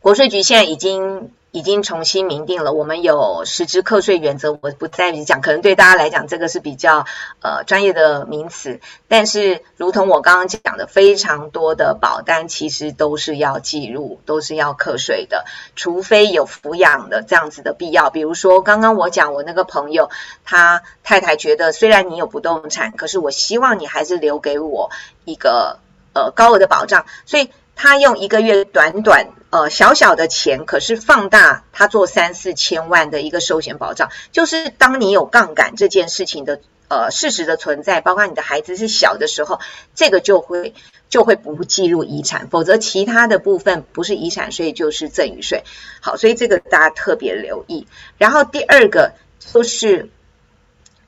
[0.00, 7.06] 国税局现在已经已经重新明定了，我们有实支课税原则，我不再讲，可能对大家来讲这个是比较
[7.40, 8.80] 呃专业的名词。
[9.08, 18.10] 但是，如同我刚刚讲的，非常多的保单其实都是要记录，都是要课税的，除非有抚养的这样子的必要。
[18.10, 20.10] 比如说，刚刚我讲我那个朋友，
[20.44, 24.90] 他太太觉得虽然你有不动产，可是我希望你还是留给我
[25.24, 25.78] 一个
[26.12, 29.28] 呃高额的保障，所以他用一个月短短。
[29.50, 39.58] 呃，小小的钱，可是放大他做三四千万的一个寿险保障，就是当你有杠杆这件事情的呃事实的存在，包括你的孩子是小的时候，
[39.94, 40.74] 这个就会
[41.08, 45.64] 就会不计入遗产，否则其他的部分不是遗产税就是赠与税。
[46.00, 47.86] 好，所以这个大家特别留意。
[48.18, 50.10] 然后第二个就是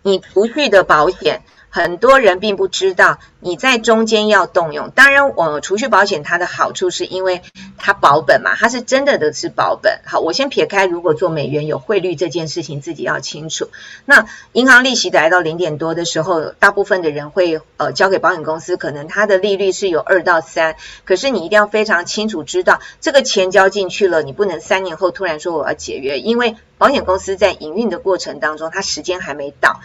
[0.00, 1.42] 你储蓄的保险。
[1.70, 4.90] 很多人并不知道你在中间要动用。
[4.90, 7.42] 当然，我储蓄保险它的好处是因为
[7.78, 10.00] 它保本嘛，它是真的的是保本。
[10.04, 13.70] 好，我先撇开如果做美元有汇率这件事情，自己要清楚。
[14.04, 20.74] 那银行利息来到零点多的时候，大部分的人会呃交给保险公司，可能它的利率是有二到三。
[21.04, 29.80] 可是你一定要非常清楚知道，这个钱交进去了，你不能三年后突然说我要解约，因为保险公司在营运的过程当中，它时间还没到。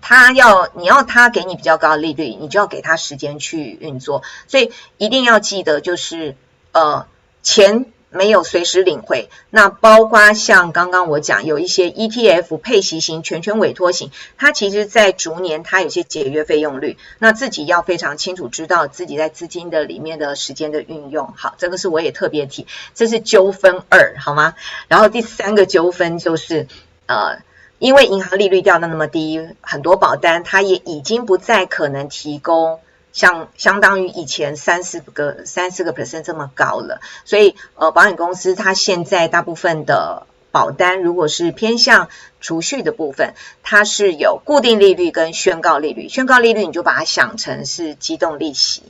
[0.00, 6.36] 他要你要他给你比较高的利率，你就要给他时间去运作，所以一定要记得，就是
[6.72, 7.06] 呃
[7.42, 9.28] 钱没有随时领回。
[9.50, 21.34] 那包括像刚刚我讲有一些 ETF 配息型、全权委托型，它其实在逐年它有些解约费用率，那自己要非常清楚知道自己在资金的里面的时间的运用。
[21.36, 24.54] 好，这个是我也特别提，这是纠纷二，好吗？
[24.88, 26.66] 然后第三个纠纷就是
[27.06, 27.46] 呃。
[27.78, 32.80] 因为银行利率掉的那么低，很多保单它也已经不再可能提供
[33.12, 42.08] 像相当于以前三四个三四个 percent 这么高了，所以呃，保险公司它现在大部分的保单，如果是偏向
[42.40, 46.08] 储蓄的部分，它是有固定利率跟宣告利率。
[46.08, 48.82] 宣告利率你就把它想成是机动利息。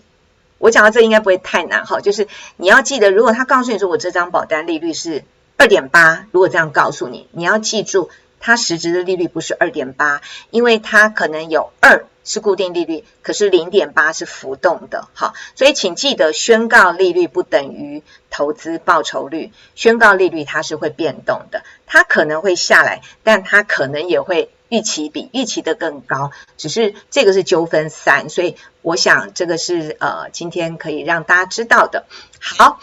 [0.56, 2.26] 我讲到这应该不会太难哈，就是
[2.56, 5.24] 你要记得，如果他告诉你说我这张保单利率是
[5.56, 8.08] 二点八，如果这样告诉你，你要记住。
[8.40, 10.20] 它实质的利率不是二点八，
[10.50, 32.04] 因为它可能有二是固定利率，可是零点八是浮动的，好，所以请记得宣告利率不等于投资报酬率，宣告利率它是会变动的，它可能会下来，但它可能也会预期比预期的更高，只是这个是纠纷三，所以我想这个是呃今天可以让大家知道的，
[32.40, 32.78] 好。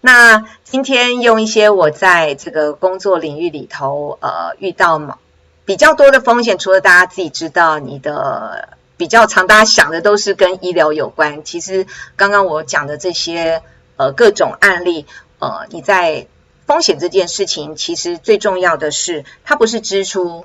[0.00, 5.18] 那今天用一些我在这个工作领域里头，呃，遇到
[5.64, 11.42] 比较多的风险，除了大家自己知道，你的比较常大家想的都是跟医疗有关。
[11.42, 13.62] 其实刚刚我讲的这些
[13.96, 15.04] 呃各种案例，
[15.40, 16.28] 呃，你在
[16.64, 20.44] 风险这件事情，其实最重要的是它不是支出。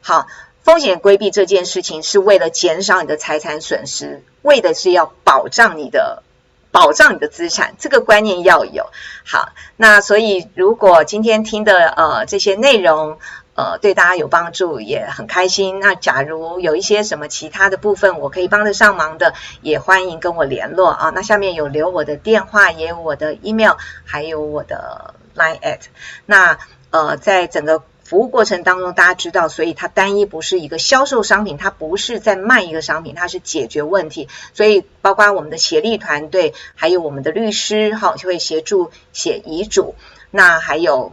[0.00, 0.28] 好，
[0.62, 6.22] 风险规避这件事情是为了减少你的财产损失，为的是要保障你的。
[6.70, 8.86] 保障你的资产，这个观念要有。
[9.24, 13.18] 好，那所以如果今天听的呃这些内容
[13.54, 15.80] 呃对大家有帮助，也很开心。
[15.80, 21.10] 那假如有一些什么其他的部分我可以帮得上忙的，也欢迎跟我联络啊。
[21.14, 25.80] 那下面有留我的电话，也有我的 email，还有我的 line at。
[26.26, 26.58] 那
[26.90, 27.82] 呃在整个。
[28.08, 34.28] 服务过程当中，大家知道，所以它单一不是一个销售商品，它不是在卖一个商品，它是解决问题。
[34.54, 39.94] 所以，包括我们的协力团队，还有我们的律师，哈，就会协助写遗嘱。
[40.30, 41.12] 那还有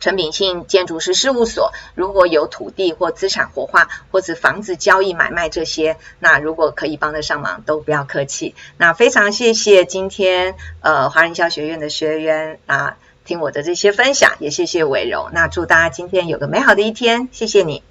[0.00, 8.56] 陈炳信建筑师事务所，如果有土地或资产活化，或者房子交易买卖这些，那如果可以帮得上忙，都不要客气。
[8.78, 12.96] 那非常谢谢今天呃华人营销学院的学员啊。
[13.30, 15.30] 听我的这些分享，也谢谢伟荣。
[15.32, 17.84] 那祝大家今天有个美好的一天，谢谢你。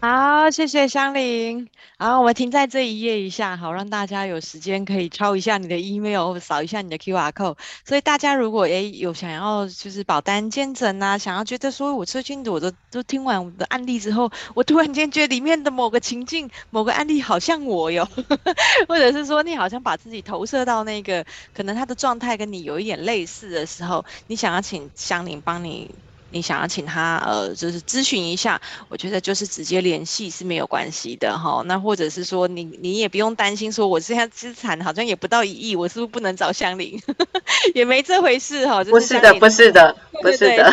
[0.00, 1.68] 好，谢谢香菱。
[1.98, 7.58] 好，我们停在这一页一下，好让大家有时间可以抄一下你的 email，扫一下你的 QR code。
[7.84, 18.08] 所以大家如果诶有想要就是保单兼诊啊，想要觉得说我最近的我都都听完我的案例之后，我突然间觉得里面的某个情境、某个案例好像我哟，
[18.86, 25.90] 或者是说你好像把自己投射到那个可能他的状态跟你有一点类似的时候，你想要请香菱帮你。
[26.30, 31.62] 你想要请他呃，就是咨询一下，我觉得就是直接联系是没有关系的哈。
[31.66, 37.00] 那或者是说你你也不用担心说，我现在资产好像也不到一亿，我是不是不能找香菱？
[37.74, 38.84] 也没这回事哈。
[38.84, 40.70] 不是的，不是的，不是的，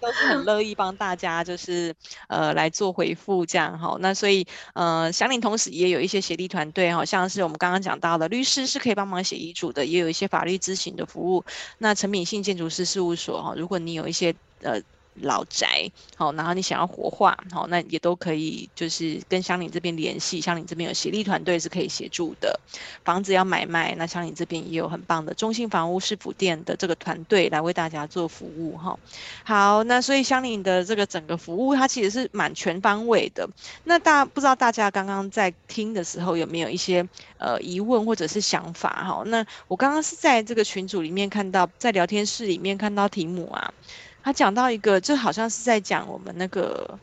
[0.00, 1.94] 都是很乐意帮大家，就是
[2.28, 3.96] 呃来做回复这样哈。
[4.00, 11.44] 那所以呃，香菱同时也有一些协力团队，好像是我们刚刚讲到的律师是可以帮忙写遗嘱的，也有一些法律咨询的服务。
[11.78, 14.34] 那陈敏信建筑师事务所哈，如果你有一些。
[14.62, 14.80] 呃。
[15.22, 22.58] 老宅，好，然后你想要活化，好，那也都可以，就是跟香菱这边联系，香菱这边有协力团队是可以协助的。
[23.04, 28.98] 房子要买卖，那香菱这边也有很棒的中信房屋市府店的这个团队来为大家做服务，哈。
[29.44, 33.50] 好，那所以香菱的这个整个服务，它其实是蛮全方位的。
[33.84, 37.06] 那大不知道大家刚刚在听的时候有没有一些
[37.36, 39.22] 呃疑问或者是想法，哈？
[39.26, 43.74] 那我刚刚是在这个群组里面看到，在聊天室里面看到题目啊。
[44.22, 46.98] 他讲到一个，就好像是在讲我们那个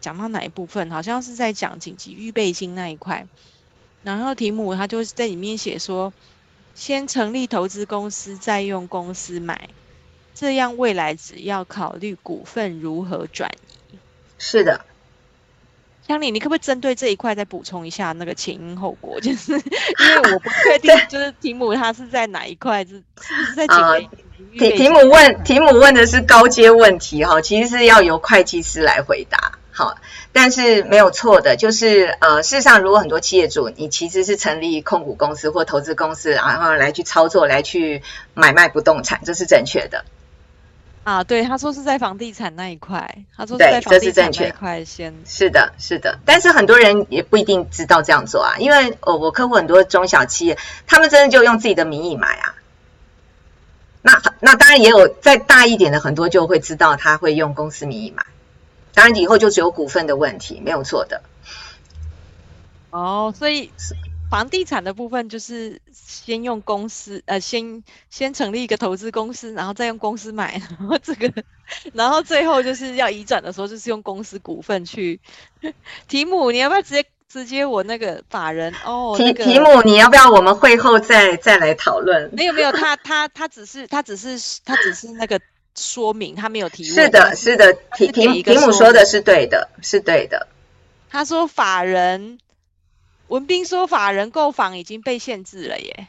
[0.00, 3.26] 讲到哪一部分，好像是在讲紧急预备金那一块。
[4.02, 6.12] 然后题目他就在里面写说，
[6.74, 9.68] 先成立投资公司，再用公司买，
[10.34, 13.50] 这样未来只要考虑股份如何转
[13.90, 13.98] 移。
[14.38, 14.84] 是的，
[16.06, 19.18] 香里，你可不可以针对这一块再补充一下那个前因后果？
[19.22, 24.00] 就是因为我不确定， 就是题目它是在哪一块，是是不是在讲？
[24.58, 29.96] 题题目问题目问的是高阶问题哈，其实是要由会计师来回答好，
[30.32, 38.02] 但是没有错的，就是呃，事实上如果很多企业主你其实是成立控股公司或投资公司，然后来去操作来去
[38.32, 40.04] 买卖不动产，这是正确的。
[41.04, 45.14] 啊，对，他说是在房地产那一块，他说是在房地产那一块先。
[45.24, 52.54] 是的，是的，但是很多人也不一定知道这样做啊，因为我我客户很多中小企业，他们真的就用自己的名义买啊。
[54.06, 58.24] 那那当然也有再大一点的，很多就会知道他会用公司名义买，
[58.94, 61.22] 当然以后就只有股份的问题，没有错的。
[62.90, 63.72] 哦，所以
[64.30, 71.32] 房地产的部分就是先用公司，呃，先先成立一个投资公司，然后再用公司买， 然后这个，
[71.92, 75.20] 然后最后就是要移转的时候，就是用公司股份去。
[76.06, 77.04] 题目你要不要直接？
[77.28, 82.30] 直接我那个法人哦，题、那个、题目你要不要我们会后再再来讨论？
[82.32, 85.40] 没有没有，他他他只是他只是他只是那个
[85.74, 86.94] 说明，他没有提问。
[86.94, 90.46] 是的，是的，题题题目说的是对的，是对的。
[91.10, 92.38] 他说法人
[93.26, 96.06] 文斌说法人购房已经被限制了耶，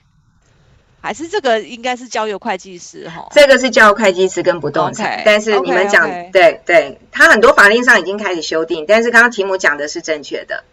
[1.02, 3.28] 还是这个应该是交由会计师哈？
[3.32, 6.32] 这个是交由会计师跟不动产，okay, 但是你们讲 okay, okay.
[6.32, 10.64] 对对，他很多法令上已经开始修订，但是刚刚题目讲的是正确的。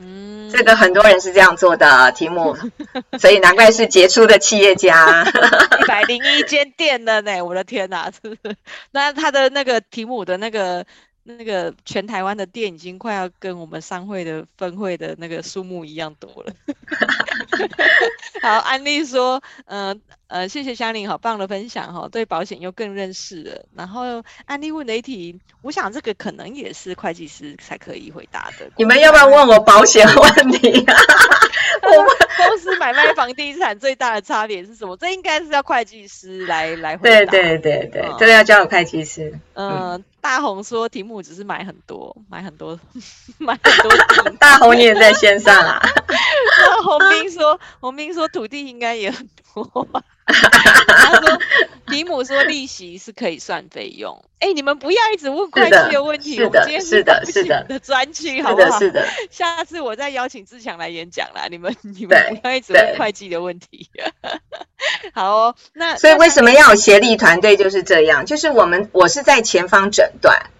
[0.00, 2.56] 嗯，这个很多人是这样做的题目，
[3.18, 5.24] 所以难怪是杰出的企业家。
[5.82, 8.10] 一百零一间店的呢，我的天哪！
[8.92, 10.84] 那他的那个题目的那个
[11.36, 16.52] 那个全台湾的店已经快要跟我们商会的分会的那个数目一样多了。
[18.40, 20.00] 好，安利说，嗯、呃。
[20.28, 23.64] 呃，谢谢香菱，好棒的分享哈，对保险又更认识了。
[23.74, 28.70] 然后安利问的一题，我想这个可能也是会计师才可以回答的。
[28.76, 30.94] 你们要不要问我保险问题啊？
[31.96, 34.96] 我 们公司买卖房地产最大的差别是什么？
[34.96, 37.30] 这应该是要会计师来来回答。
[37.30, 39.38] 对对对对，这个要交给会计师。
[39.54, 42.78] 嗯，呃、大红说题目只是买很多，买很多，
[43.38, 44.30] 买很多。
[44.38, 45.80] 大红你也在线上啊？
[46.58, 49.44] 然后洪斌说，洪斌说土地应该也很多。
[50.26, 51.38] 他说
[51.88, 54.22] ：“提姆说利息是可以算费用。
[54.40, 56.38] 哎，你们不要一直问会计的问题。
[56.42, 58.78] 我们今天是的，是的，的专区，好不好？
[58.78, 59.06] 是的。
[59.30, 61.46] 下次我再邀请志强来演讲啦。
[61.50, 63.88] 你们 你们不要一直问会计的问题。
[65.14, 67.56] 好哦，那所以为什么要有协力团队？
[67.56, 70.50] 就是这样，就是我们我是在前方诊断，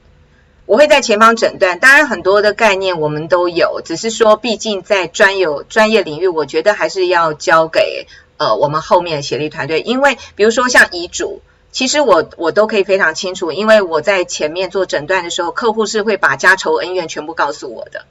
[0.64, 1.78] 我会在前方诊断。
[1.78, 8.06] 当然很多的概念我们都有，只是说毕竟在专有专业领域，我觉得还是要交给。”
[8.38, 18.06] 呃，我们后面的协力团队，因为比如说像遗嘱，其实我我都可以非常清楚，因为我在前面做诊断的时候，客户是会把家仇恩怨全部告诉我的。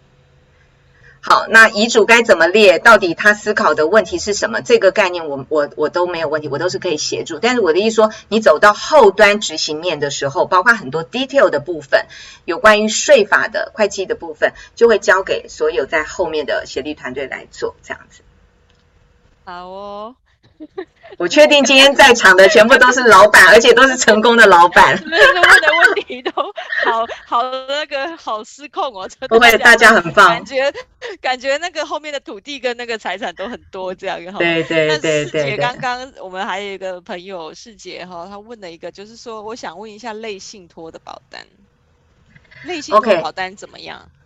[1.20, 2.80] 好，那遗嘱该怎么列？
[2.80, 4.62] 到底他思考的问题是什么？
[4.62, 7.40] 这个概念我我我都没有问题，我都是可以协助。
[7.40, 12.06] 但是我的意思说，你走到后端执行面的时候，包括很多 detail 的部分，
[12.46, 18.22] 有关于税法的会计的部分，就会交给所有在后面的协力团队来做，这样子。
[19.48, 20.14] 好哦，
[21.18, 24.94] 我确定今天在场的全部都是老板，而且都是成功的老板。
[25.06, 26.32] 问的问题都
[26.84, 30.28] 好好那个好失控哦，不会，大家很棒。
[30.28, 30.74] 感觉
[31.22, 34.62] 感觉那个后面的土地跟那个财产都很多这样对。
[34.64, 35.56] 对对对姐。
[35.56, 41.48] 刚刚我们还有一个朋友世杰哈，他问了一个，就是说我想问一下类信托的保单，
[42.66, 44.17] 类信托保单怎么样？Okay.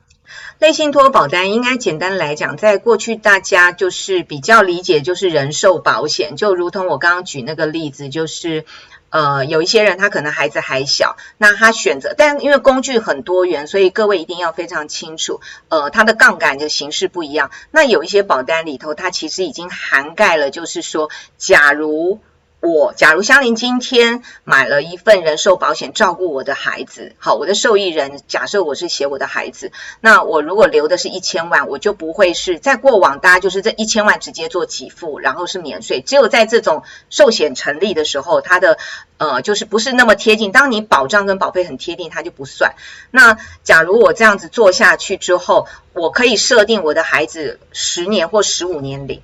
[0.59, 8.65] 类信托保单应该简单来讲，在过去大家就是比较理解，就是人寿保险，就如同我刚刚举那个例子，就是
[9.09, 17.49] 呃有一些人他可能孩子还小，那他选择，但因为工具很多元，所以各位一定要非常清楚，呃，它的杠杆的形式不一样。
[17.71, 22.19] 那有一些保单里头，它其实已经涵盖了，就是说，假如
[22.61, 38.77] 我假如香伶今天买了一份人寿保险，照顾我的孩子，好，我的受益人假设我是写我的孩子，那我如果留的是一千万，我就不会是在过往大家就是这一千万直接做给付，然后是免税，只有在这种寿险成立的时候，它的
[39.17, 42.75] 呃就是不是那么贴近，当你保障跟保费很贴近，它就不算。
[43.09, 49.23] 那假如我这样子做下去之后，我可以设定我的孩子十年或十五年领。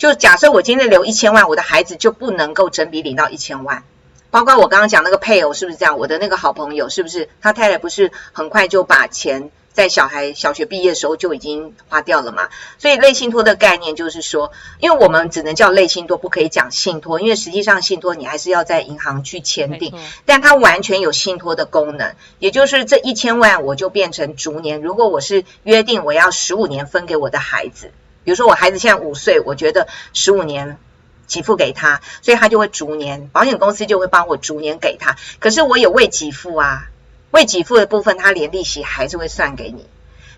[0.00, 3.84] 就假设我今天留一千万，我的孩子就不能够整笔领到一千万，
[4.30, 5.98] 包括我刚刚讲那个配偶是不是这样？
[5.98, 12.48] 我的那个好朋友是不是他太太不是很快就把钱在小孩小学毕业的时候就已经花掉了嘛？
[12.78, 19.94] 所以类信托的概念就是说，因为我们只能叫类信托，不可以讲信托，因为实际上信托你还是要在银行去签订，
[20.24, 27.90] 但它完全有信托的功能，也就是这一千万我就变成逐年，如果我是约定我要十五年分给我的孩子。
[28.24, 30.78] 比如说我孩子现在五岁，我觉得十五年
[31.26, 35.16] 给付给他，所以他就会逐年，保险公司就会帮我逐年给他。
[35.38, 36.88] 可是我有未给付啊，
[37.30, 39.86] 未给付的部分，他连利息还是会算给你。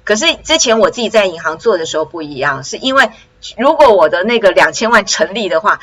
[0.04, 3.10] 可是之前我自己在银行做的时候不一样，是因为
[3.56, 5.80] 如果我的那个两千万成立的话，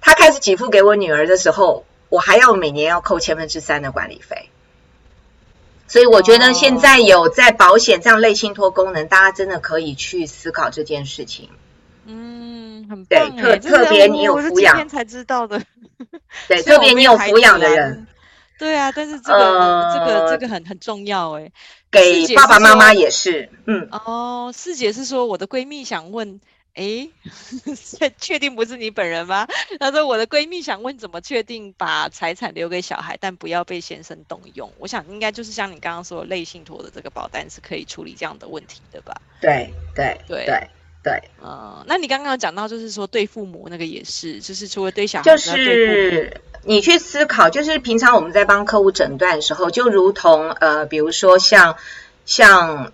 [0.00, 4.48] 他开始给付给我女儿的时候，我还要每年要扣千分之三的管理费。
[5.90, 11.48] 所以我觉得现在有在保险这样类信托功能，大家真的可以去思考这件事情。
[12.06, 13.34] 嗯，很棒。
[13.34, 15.60] 对，特特别你有抚养，才知道的。
[16.46, 18.06] 对， 特别你有抚养的人。
[18.56, 21.50] 对啊，但是这个、呃、这个这个很很重要哎。
[21.90, 23.48] 给爸爸妈妈也是。
[23.66, 23.88] 嗯。
[23.90, 26.40] 哦，四姐是说我的闺蜜想问。
[26.74, 27.08] 哎，
[28.18, 29.46] 确定不是你本人吗？
[29.80, 34.72] 她说我的闺蜜想问，怎么确定把财产留给小孩，但不要被先生动用？
[34.78, 39.20] 我想应该就是像你刚刚说的，类信托的这个保单是可以处理这样的问题的吧？
[39.40, 40.68] 对对对对
[41.02, 41.22] 对。
[41.42, 51.76] 嗯，那你刚刚讲到，就是说对父母那个也是，就是除了对小孩，就是你去思考，就是平常我们在帮客户诊断的时候，就如同呃，比如说像
[52.24, 52.92] 像。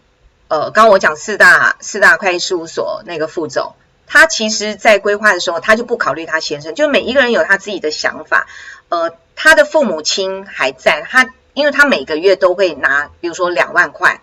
[0.49, 3.75] 呃，刚刚我讲四大四大会计事务所那个副总，
[4.07, 8.47] 他其实在规划的时候，他就不考虑他先生，就每一个人有他自己的想法。
[8.89, 14.21] 呃，他的父母亲还在，他因为他每个月都会拿，比如说两万块，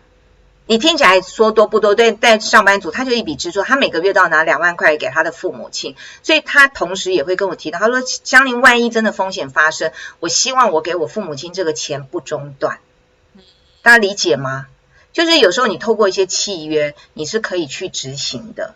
[0.66, 1.94] 你听起来说多不多？
[1.94, 12.80] 对，但上班族他就一笔支出，他每个月都要拿两万块给他的父母亲，所以他同时也会跟我提到，他说香林万一真的风险发生，我希望我给我父母亲这个钱不中断，
[13.82, 14.68] 大家理解吗？
[15.14, 18.76] 就是有时候你透过一些契约，你是可以去执行的。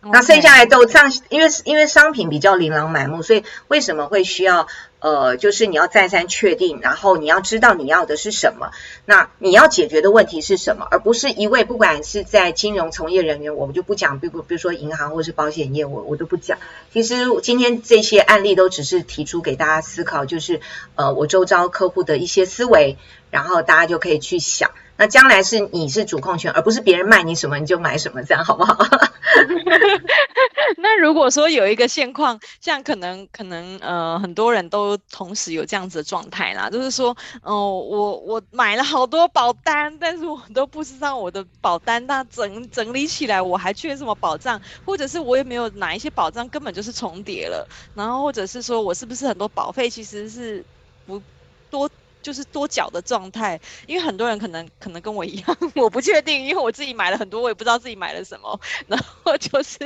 [0.00, 4.68] 那剩下来都这样，因为因为商品比较琳琅满目，所以为什么会需要
[5.00, 8.70] 呃，就是你要再三确定，然后你要知道你要的是什么，
[9.06, 16.58] 那你要解决的问题是什么，而不是一味不管是在金融从业人员，我们就不讲，比如比如说银行或是保险业，我我都不讲。
[16.92, 20.60] 其实今天这些案例都只是提出给大家思考，就是
[20.94, 22.96] 呃，我周遭客户的一些思维，
[23.32, 24.70] 然后大家就可以去想。
[24.98, 28.76] 那将来是你是主控权，而不是别人卖你什么你就买什么，这样好不好？
[30.78, 50.64] 那如果说有一个现况，像可能可能呃很多人都同时有这样子的状态啦，就是说，哦、我我买了好多保单，但是我都不知道我的保单那整整理起来我还缺什么保障，或者是我也没有哪一些保障根本就是重叠了，然后或者是说我是不是很多保费其实是
[51.06, 51.22] 不
[51.70, 51.88] 多。
[52.28, 58.60] 就是多缴的状态，因为很多人可能可能跟我一样，我不确定，因为我自己买了很多，我也不知道自己买了什么。
[58.86, 59.78] 然后就是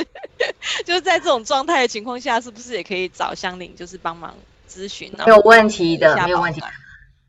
[0.85, 4.35] 就是在这种状态的情况下，是不是也可以找香伶，就是帮忙
[4.69, 5.13] 咨询？
[5.25, 6.61] 没有问题的，没有问题。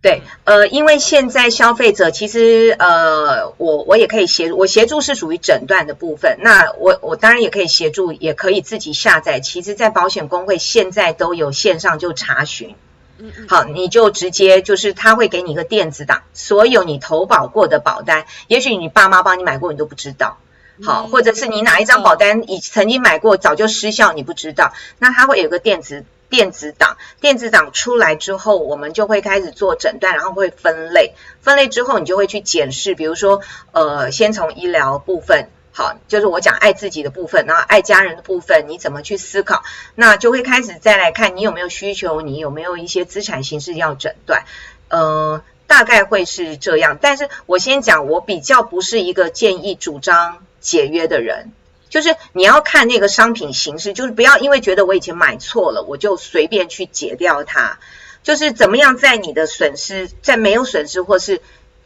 [0.02, 6.40] 对，呃，因为现在消费者其实呃，我我也可以协助，我协助是属于诊断的部分。
[6.42, 9.40] 那我我当然也可以协助，也可以自己下载。
[9.40, 12.76] 其实，在保险公会现在都有线上就查询。
[13.48, 20.38] 好，你就直接就是他会给你一个电子档，所有你投保过的保单，也许你爸妈帮你买过，你都不知道。
[20.84, 24.74] 好，或者是你哪一张保单已曾经买过，早就失效，你不知道。
[25.00, 35.50] 那他会有个电子电子档，电子档出来之后，我们就会开始做诊断，然后会分类，分类之后你就会去检视，比如说呃，先从医疗部分。
[35.76, 39.64] 好，就是我讲爱自己的部分，然后爱家人的部分，你怎么去思考？
[39.96, 44.46] 那就会开始再来看你有没有需求，你有没有一些资产形式要诊断，
[44.90, 47.00] 呃，大概会是这样。
[47.02, 51.52] 但是我先讲，我比较不是一个建议主张解约的人，
[51.90, 57.80] 就是你要看那个商品形式，就是不要因为觉得我以前买错了，我就随便去解掉它，
[58.22, 61.42] 就是怎么样在你的损失，在没有损失或是。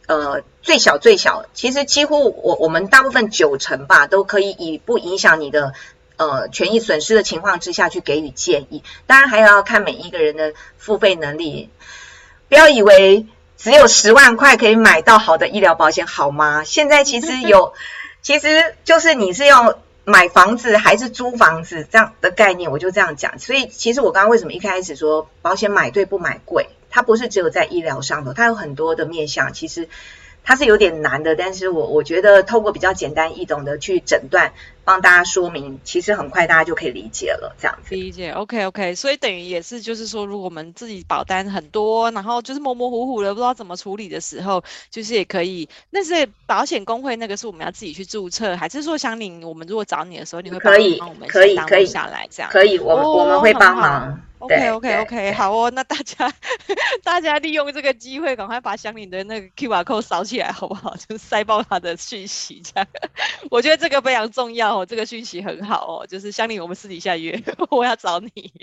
[0.08, 5.74] 呃，最小最小，其实几乎我我们大部分九成吧，都可以以不影响你的
[6.16, 8.84] 呃权益损失的情况之下去给予建议。
[9.06, 11.70] 当然还要看每一个人的付费能力，
[12.48, 13.26] 不要以为
[13.58, 16.64] 只有十万块可以买到好的医疗保险，好吗？
[16.64, 17.74] 现在其实 有，
[18.22, 23.40] 其实就是你是要买房子还是租房子这样的概念，我就这样讲。
[23.40, 26.70] 所以其实我刚刚为什么一开始说保险买对不买贵？
[26.90, 29.88] 它不是只有在医疗上的，它有很多的面向，其实。
[30.50, 34.54] 它是有点难的，但是我我觉得透过比较简单易懂的去诊断，
[34.86, 37.94] 帮大家说明，其实很快大家就可以理解了，这样子。
[37.94, 45.68] 理解，OK OK，所以等于也是就是说，如果我们自己保单很多，然后就是模模糊糊的不知道怎么处理的时候，就是也可以。
[45.90, 52.50] 那是保险公会那个是我们要自己去注册，还是说想你我们如果找你的时候，你会可以帮我们可以可以下来这样？
[52.50, 54.18] 可以，我我们会帮忙。
[54.40, 56.32] OK OK OK，好哦，那大家
[57.04, 60.96] 大家利用这个机会，赶快把香菱的那个 QR code 扫起来，好不好？
[61.10, 62.88] 就塞爆他的讯息，这样。
[63.50, 66.08] 我觉得这个非常重要哦，这个讯息很好哦。
[66.08, 68.54] 就是香菱，我们私底下约， 我要找你。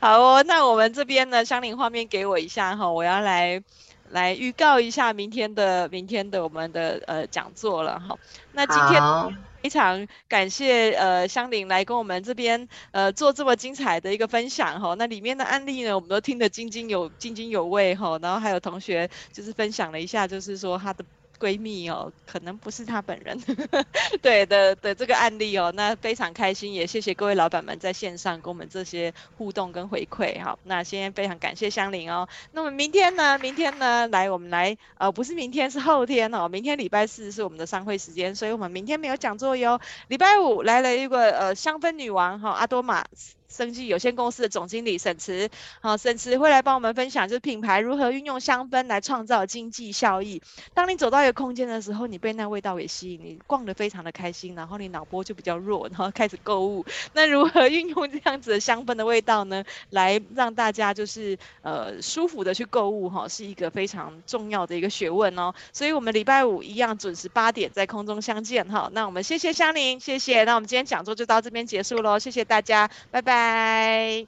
[0.00, 3.62] 好哦，那我们这边呢，香菱画面给我一下哈，我要来
[4.10, 8.16] 来预告一下明天的明天的我们的呃讲座了哈。
[8.52, 9.49] 那今天。
[9.62, 21.04] 非常感谢呃香菱来跟我们这边呃做这么精彩的一个分享哈，那里面的案例呢，我们都听得津津有津津有味哈，然后还有同学就是分享了一下，就是说他的。
[21.40, 23.40] 闺蜜哦，可能不是她本人，
[24.20, 30.58] 对的的这个案例哦，那非常开心，也谢谢各位老板们在线上跟我们这些互动跟回馈哈。
[30.64, 32.28] 那先非常感谢香菱哦。
[32.52, 33.38] 那么明天呢？
[33.38, 34.06] 明天呢？
[34.08, 36.48] 来，我们来呃，不是明天，是后天哦。
[36.48, 39.80] 明天礼拜四是我们的商会时间，所以我们明天没有讲座哟。
[40.08, 43.06] 礼拜五来了一个呃香氛女王哈，阿多玛。
[43.50, 50.40] 生技有限公司的总经理沈慈，好，沈慈会来帮我们分享，就是品牌如何运用香氛来创造经济效益。
[50.72, 56.86] 当你走到一个空间的时候，你被那味道给吸引，你逛得非常的开心，然后你脑波就比较弱，然后开始购物。
[57.12, 59.64] 那如何运用这样子的香氛的味道呢？
[59.90, 65.52] 来让大家就是呃舒服的去购物哈，是一个非常重要的一个学问哦。
[65.72, 68.88] 所以我们礼拜五一样准时八点在空中相见哈。
[68.92, 70.44] 那我们谢谢香菱，谢谢。
[70.44, 73.39] 那我们今天讲座就到这边结束喽，谢谢大家，拜拜。
[73.40, 74.26] 拜，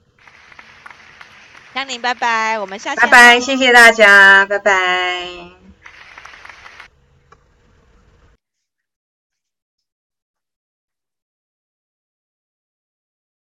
[1.74, 3.00] 江宁，拜拜，我们下次。
[3.02, 5.61] 拜拜，谢谢大家，拜拜。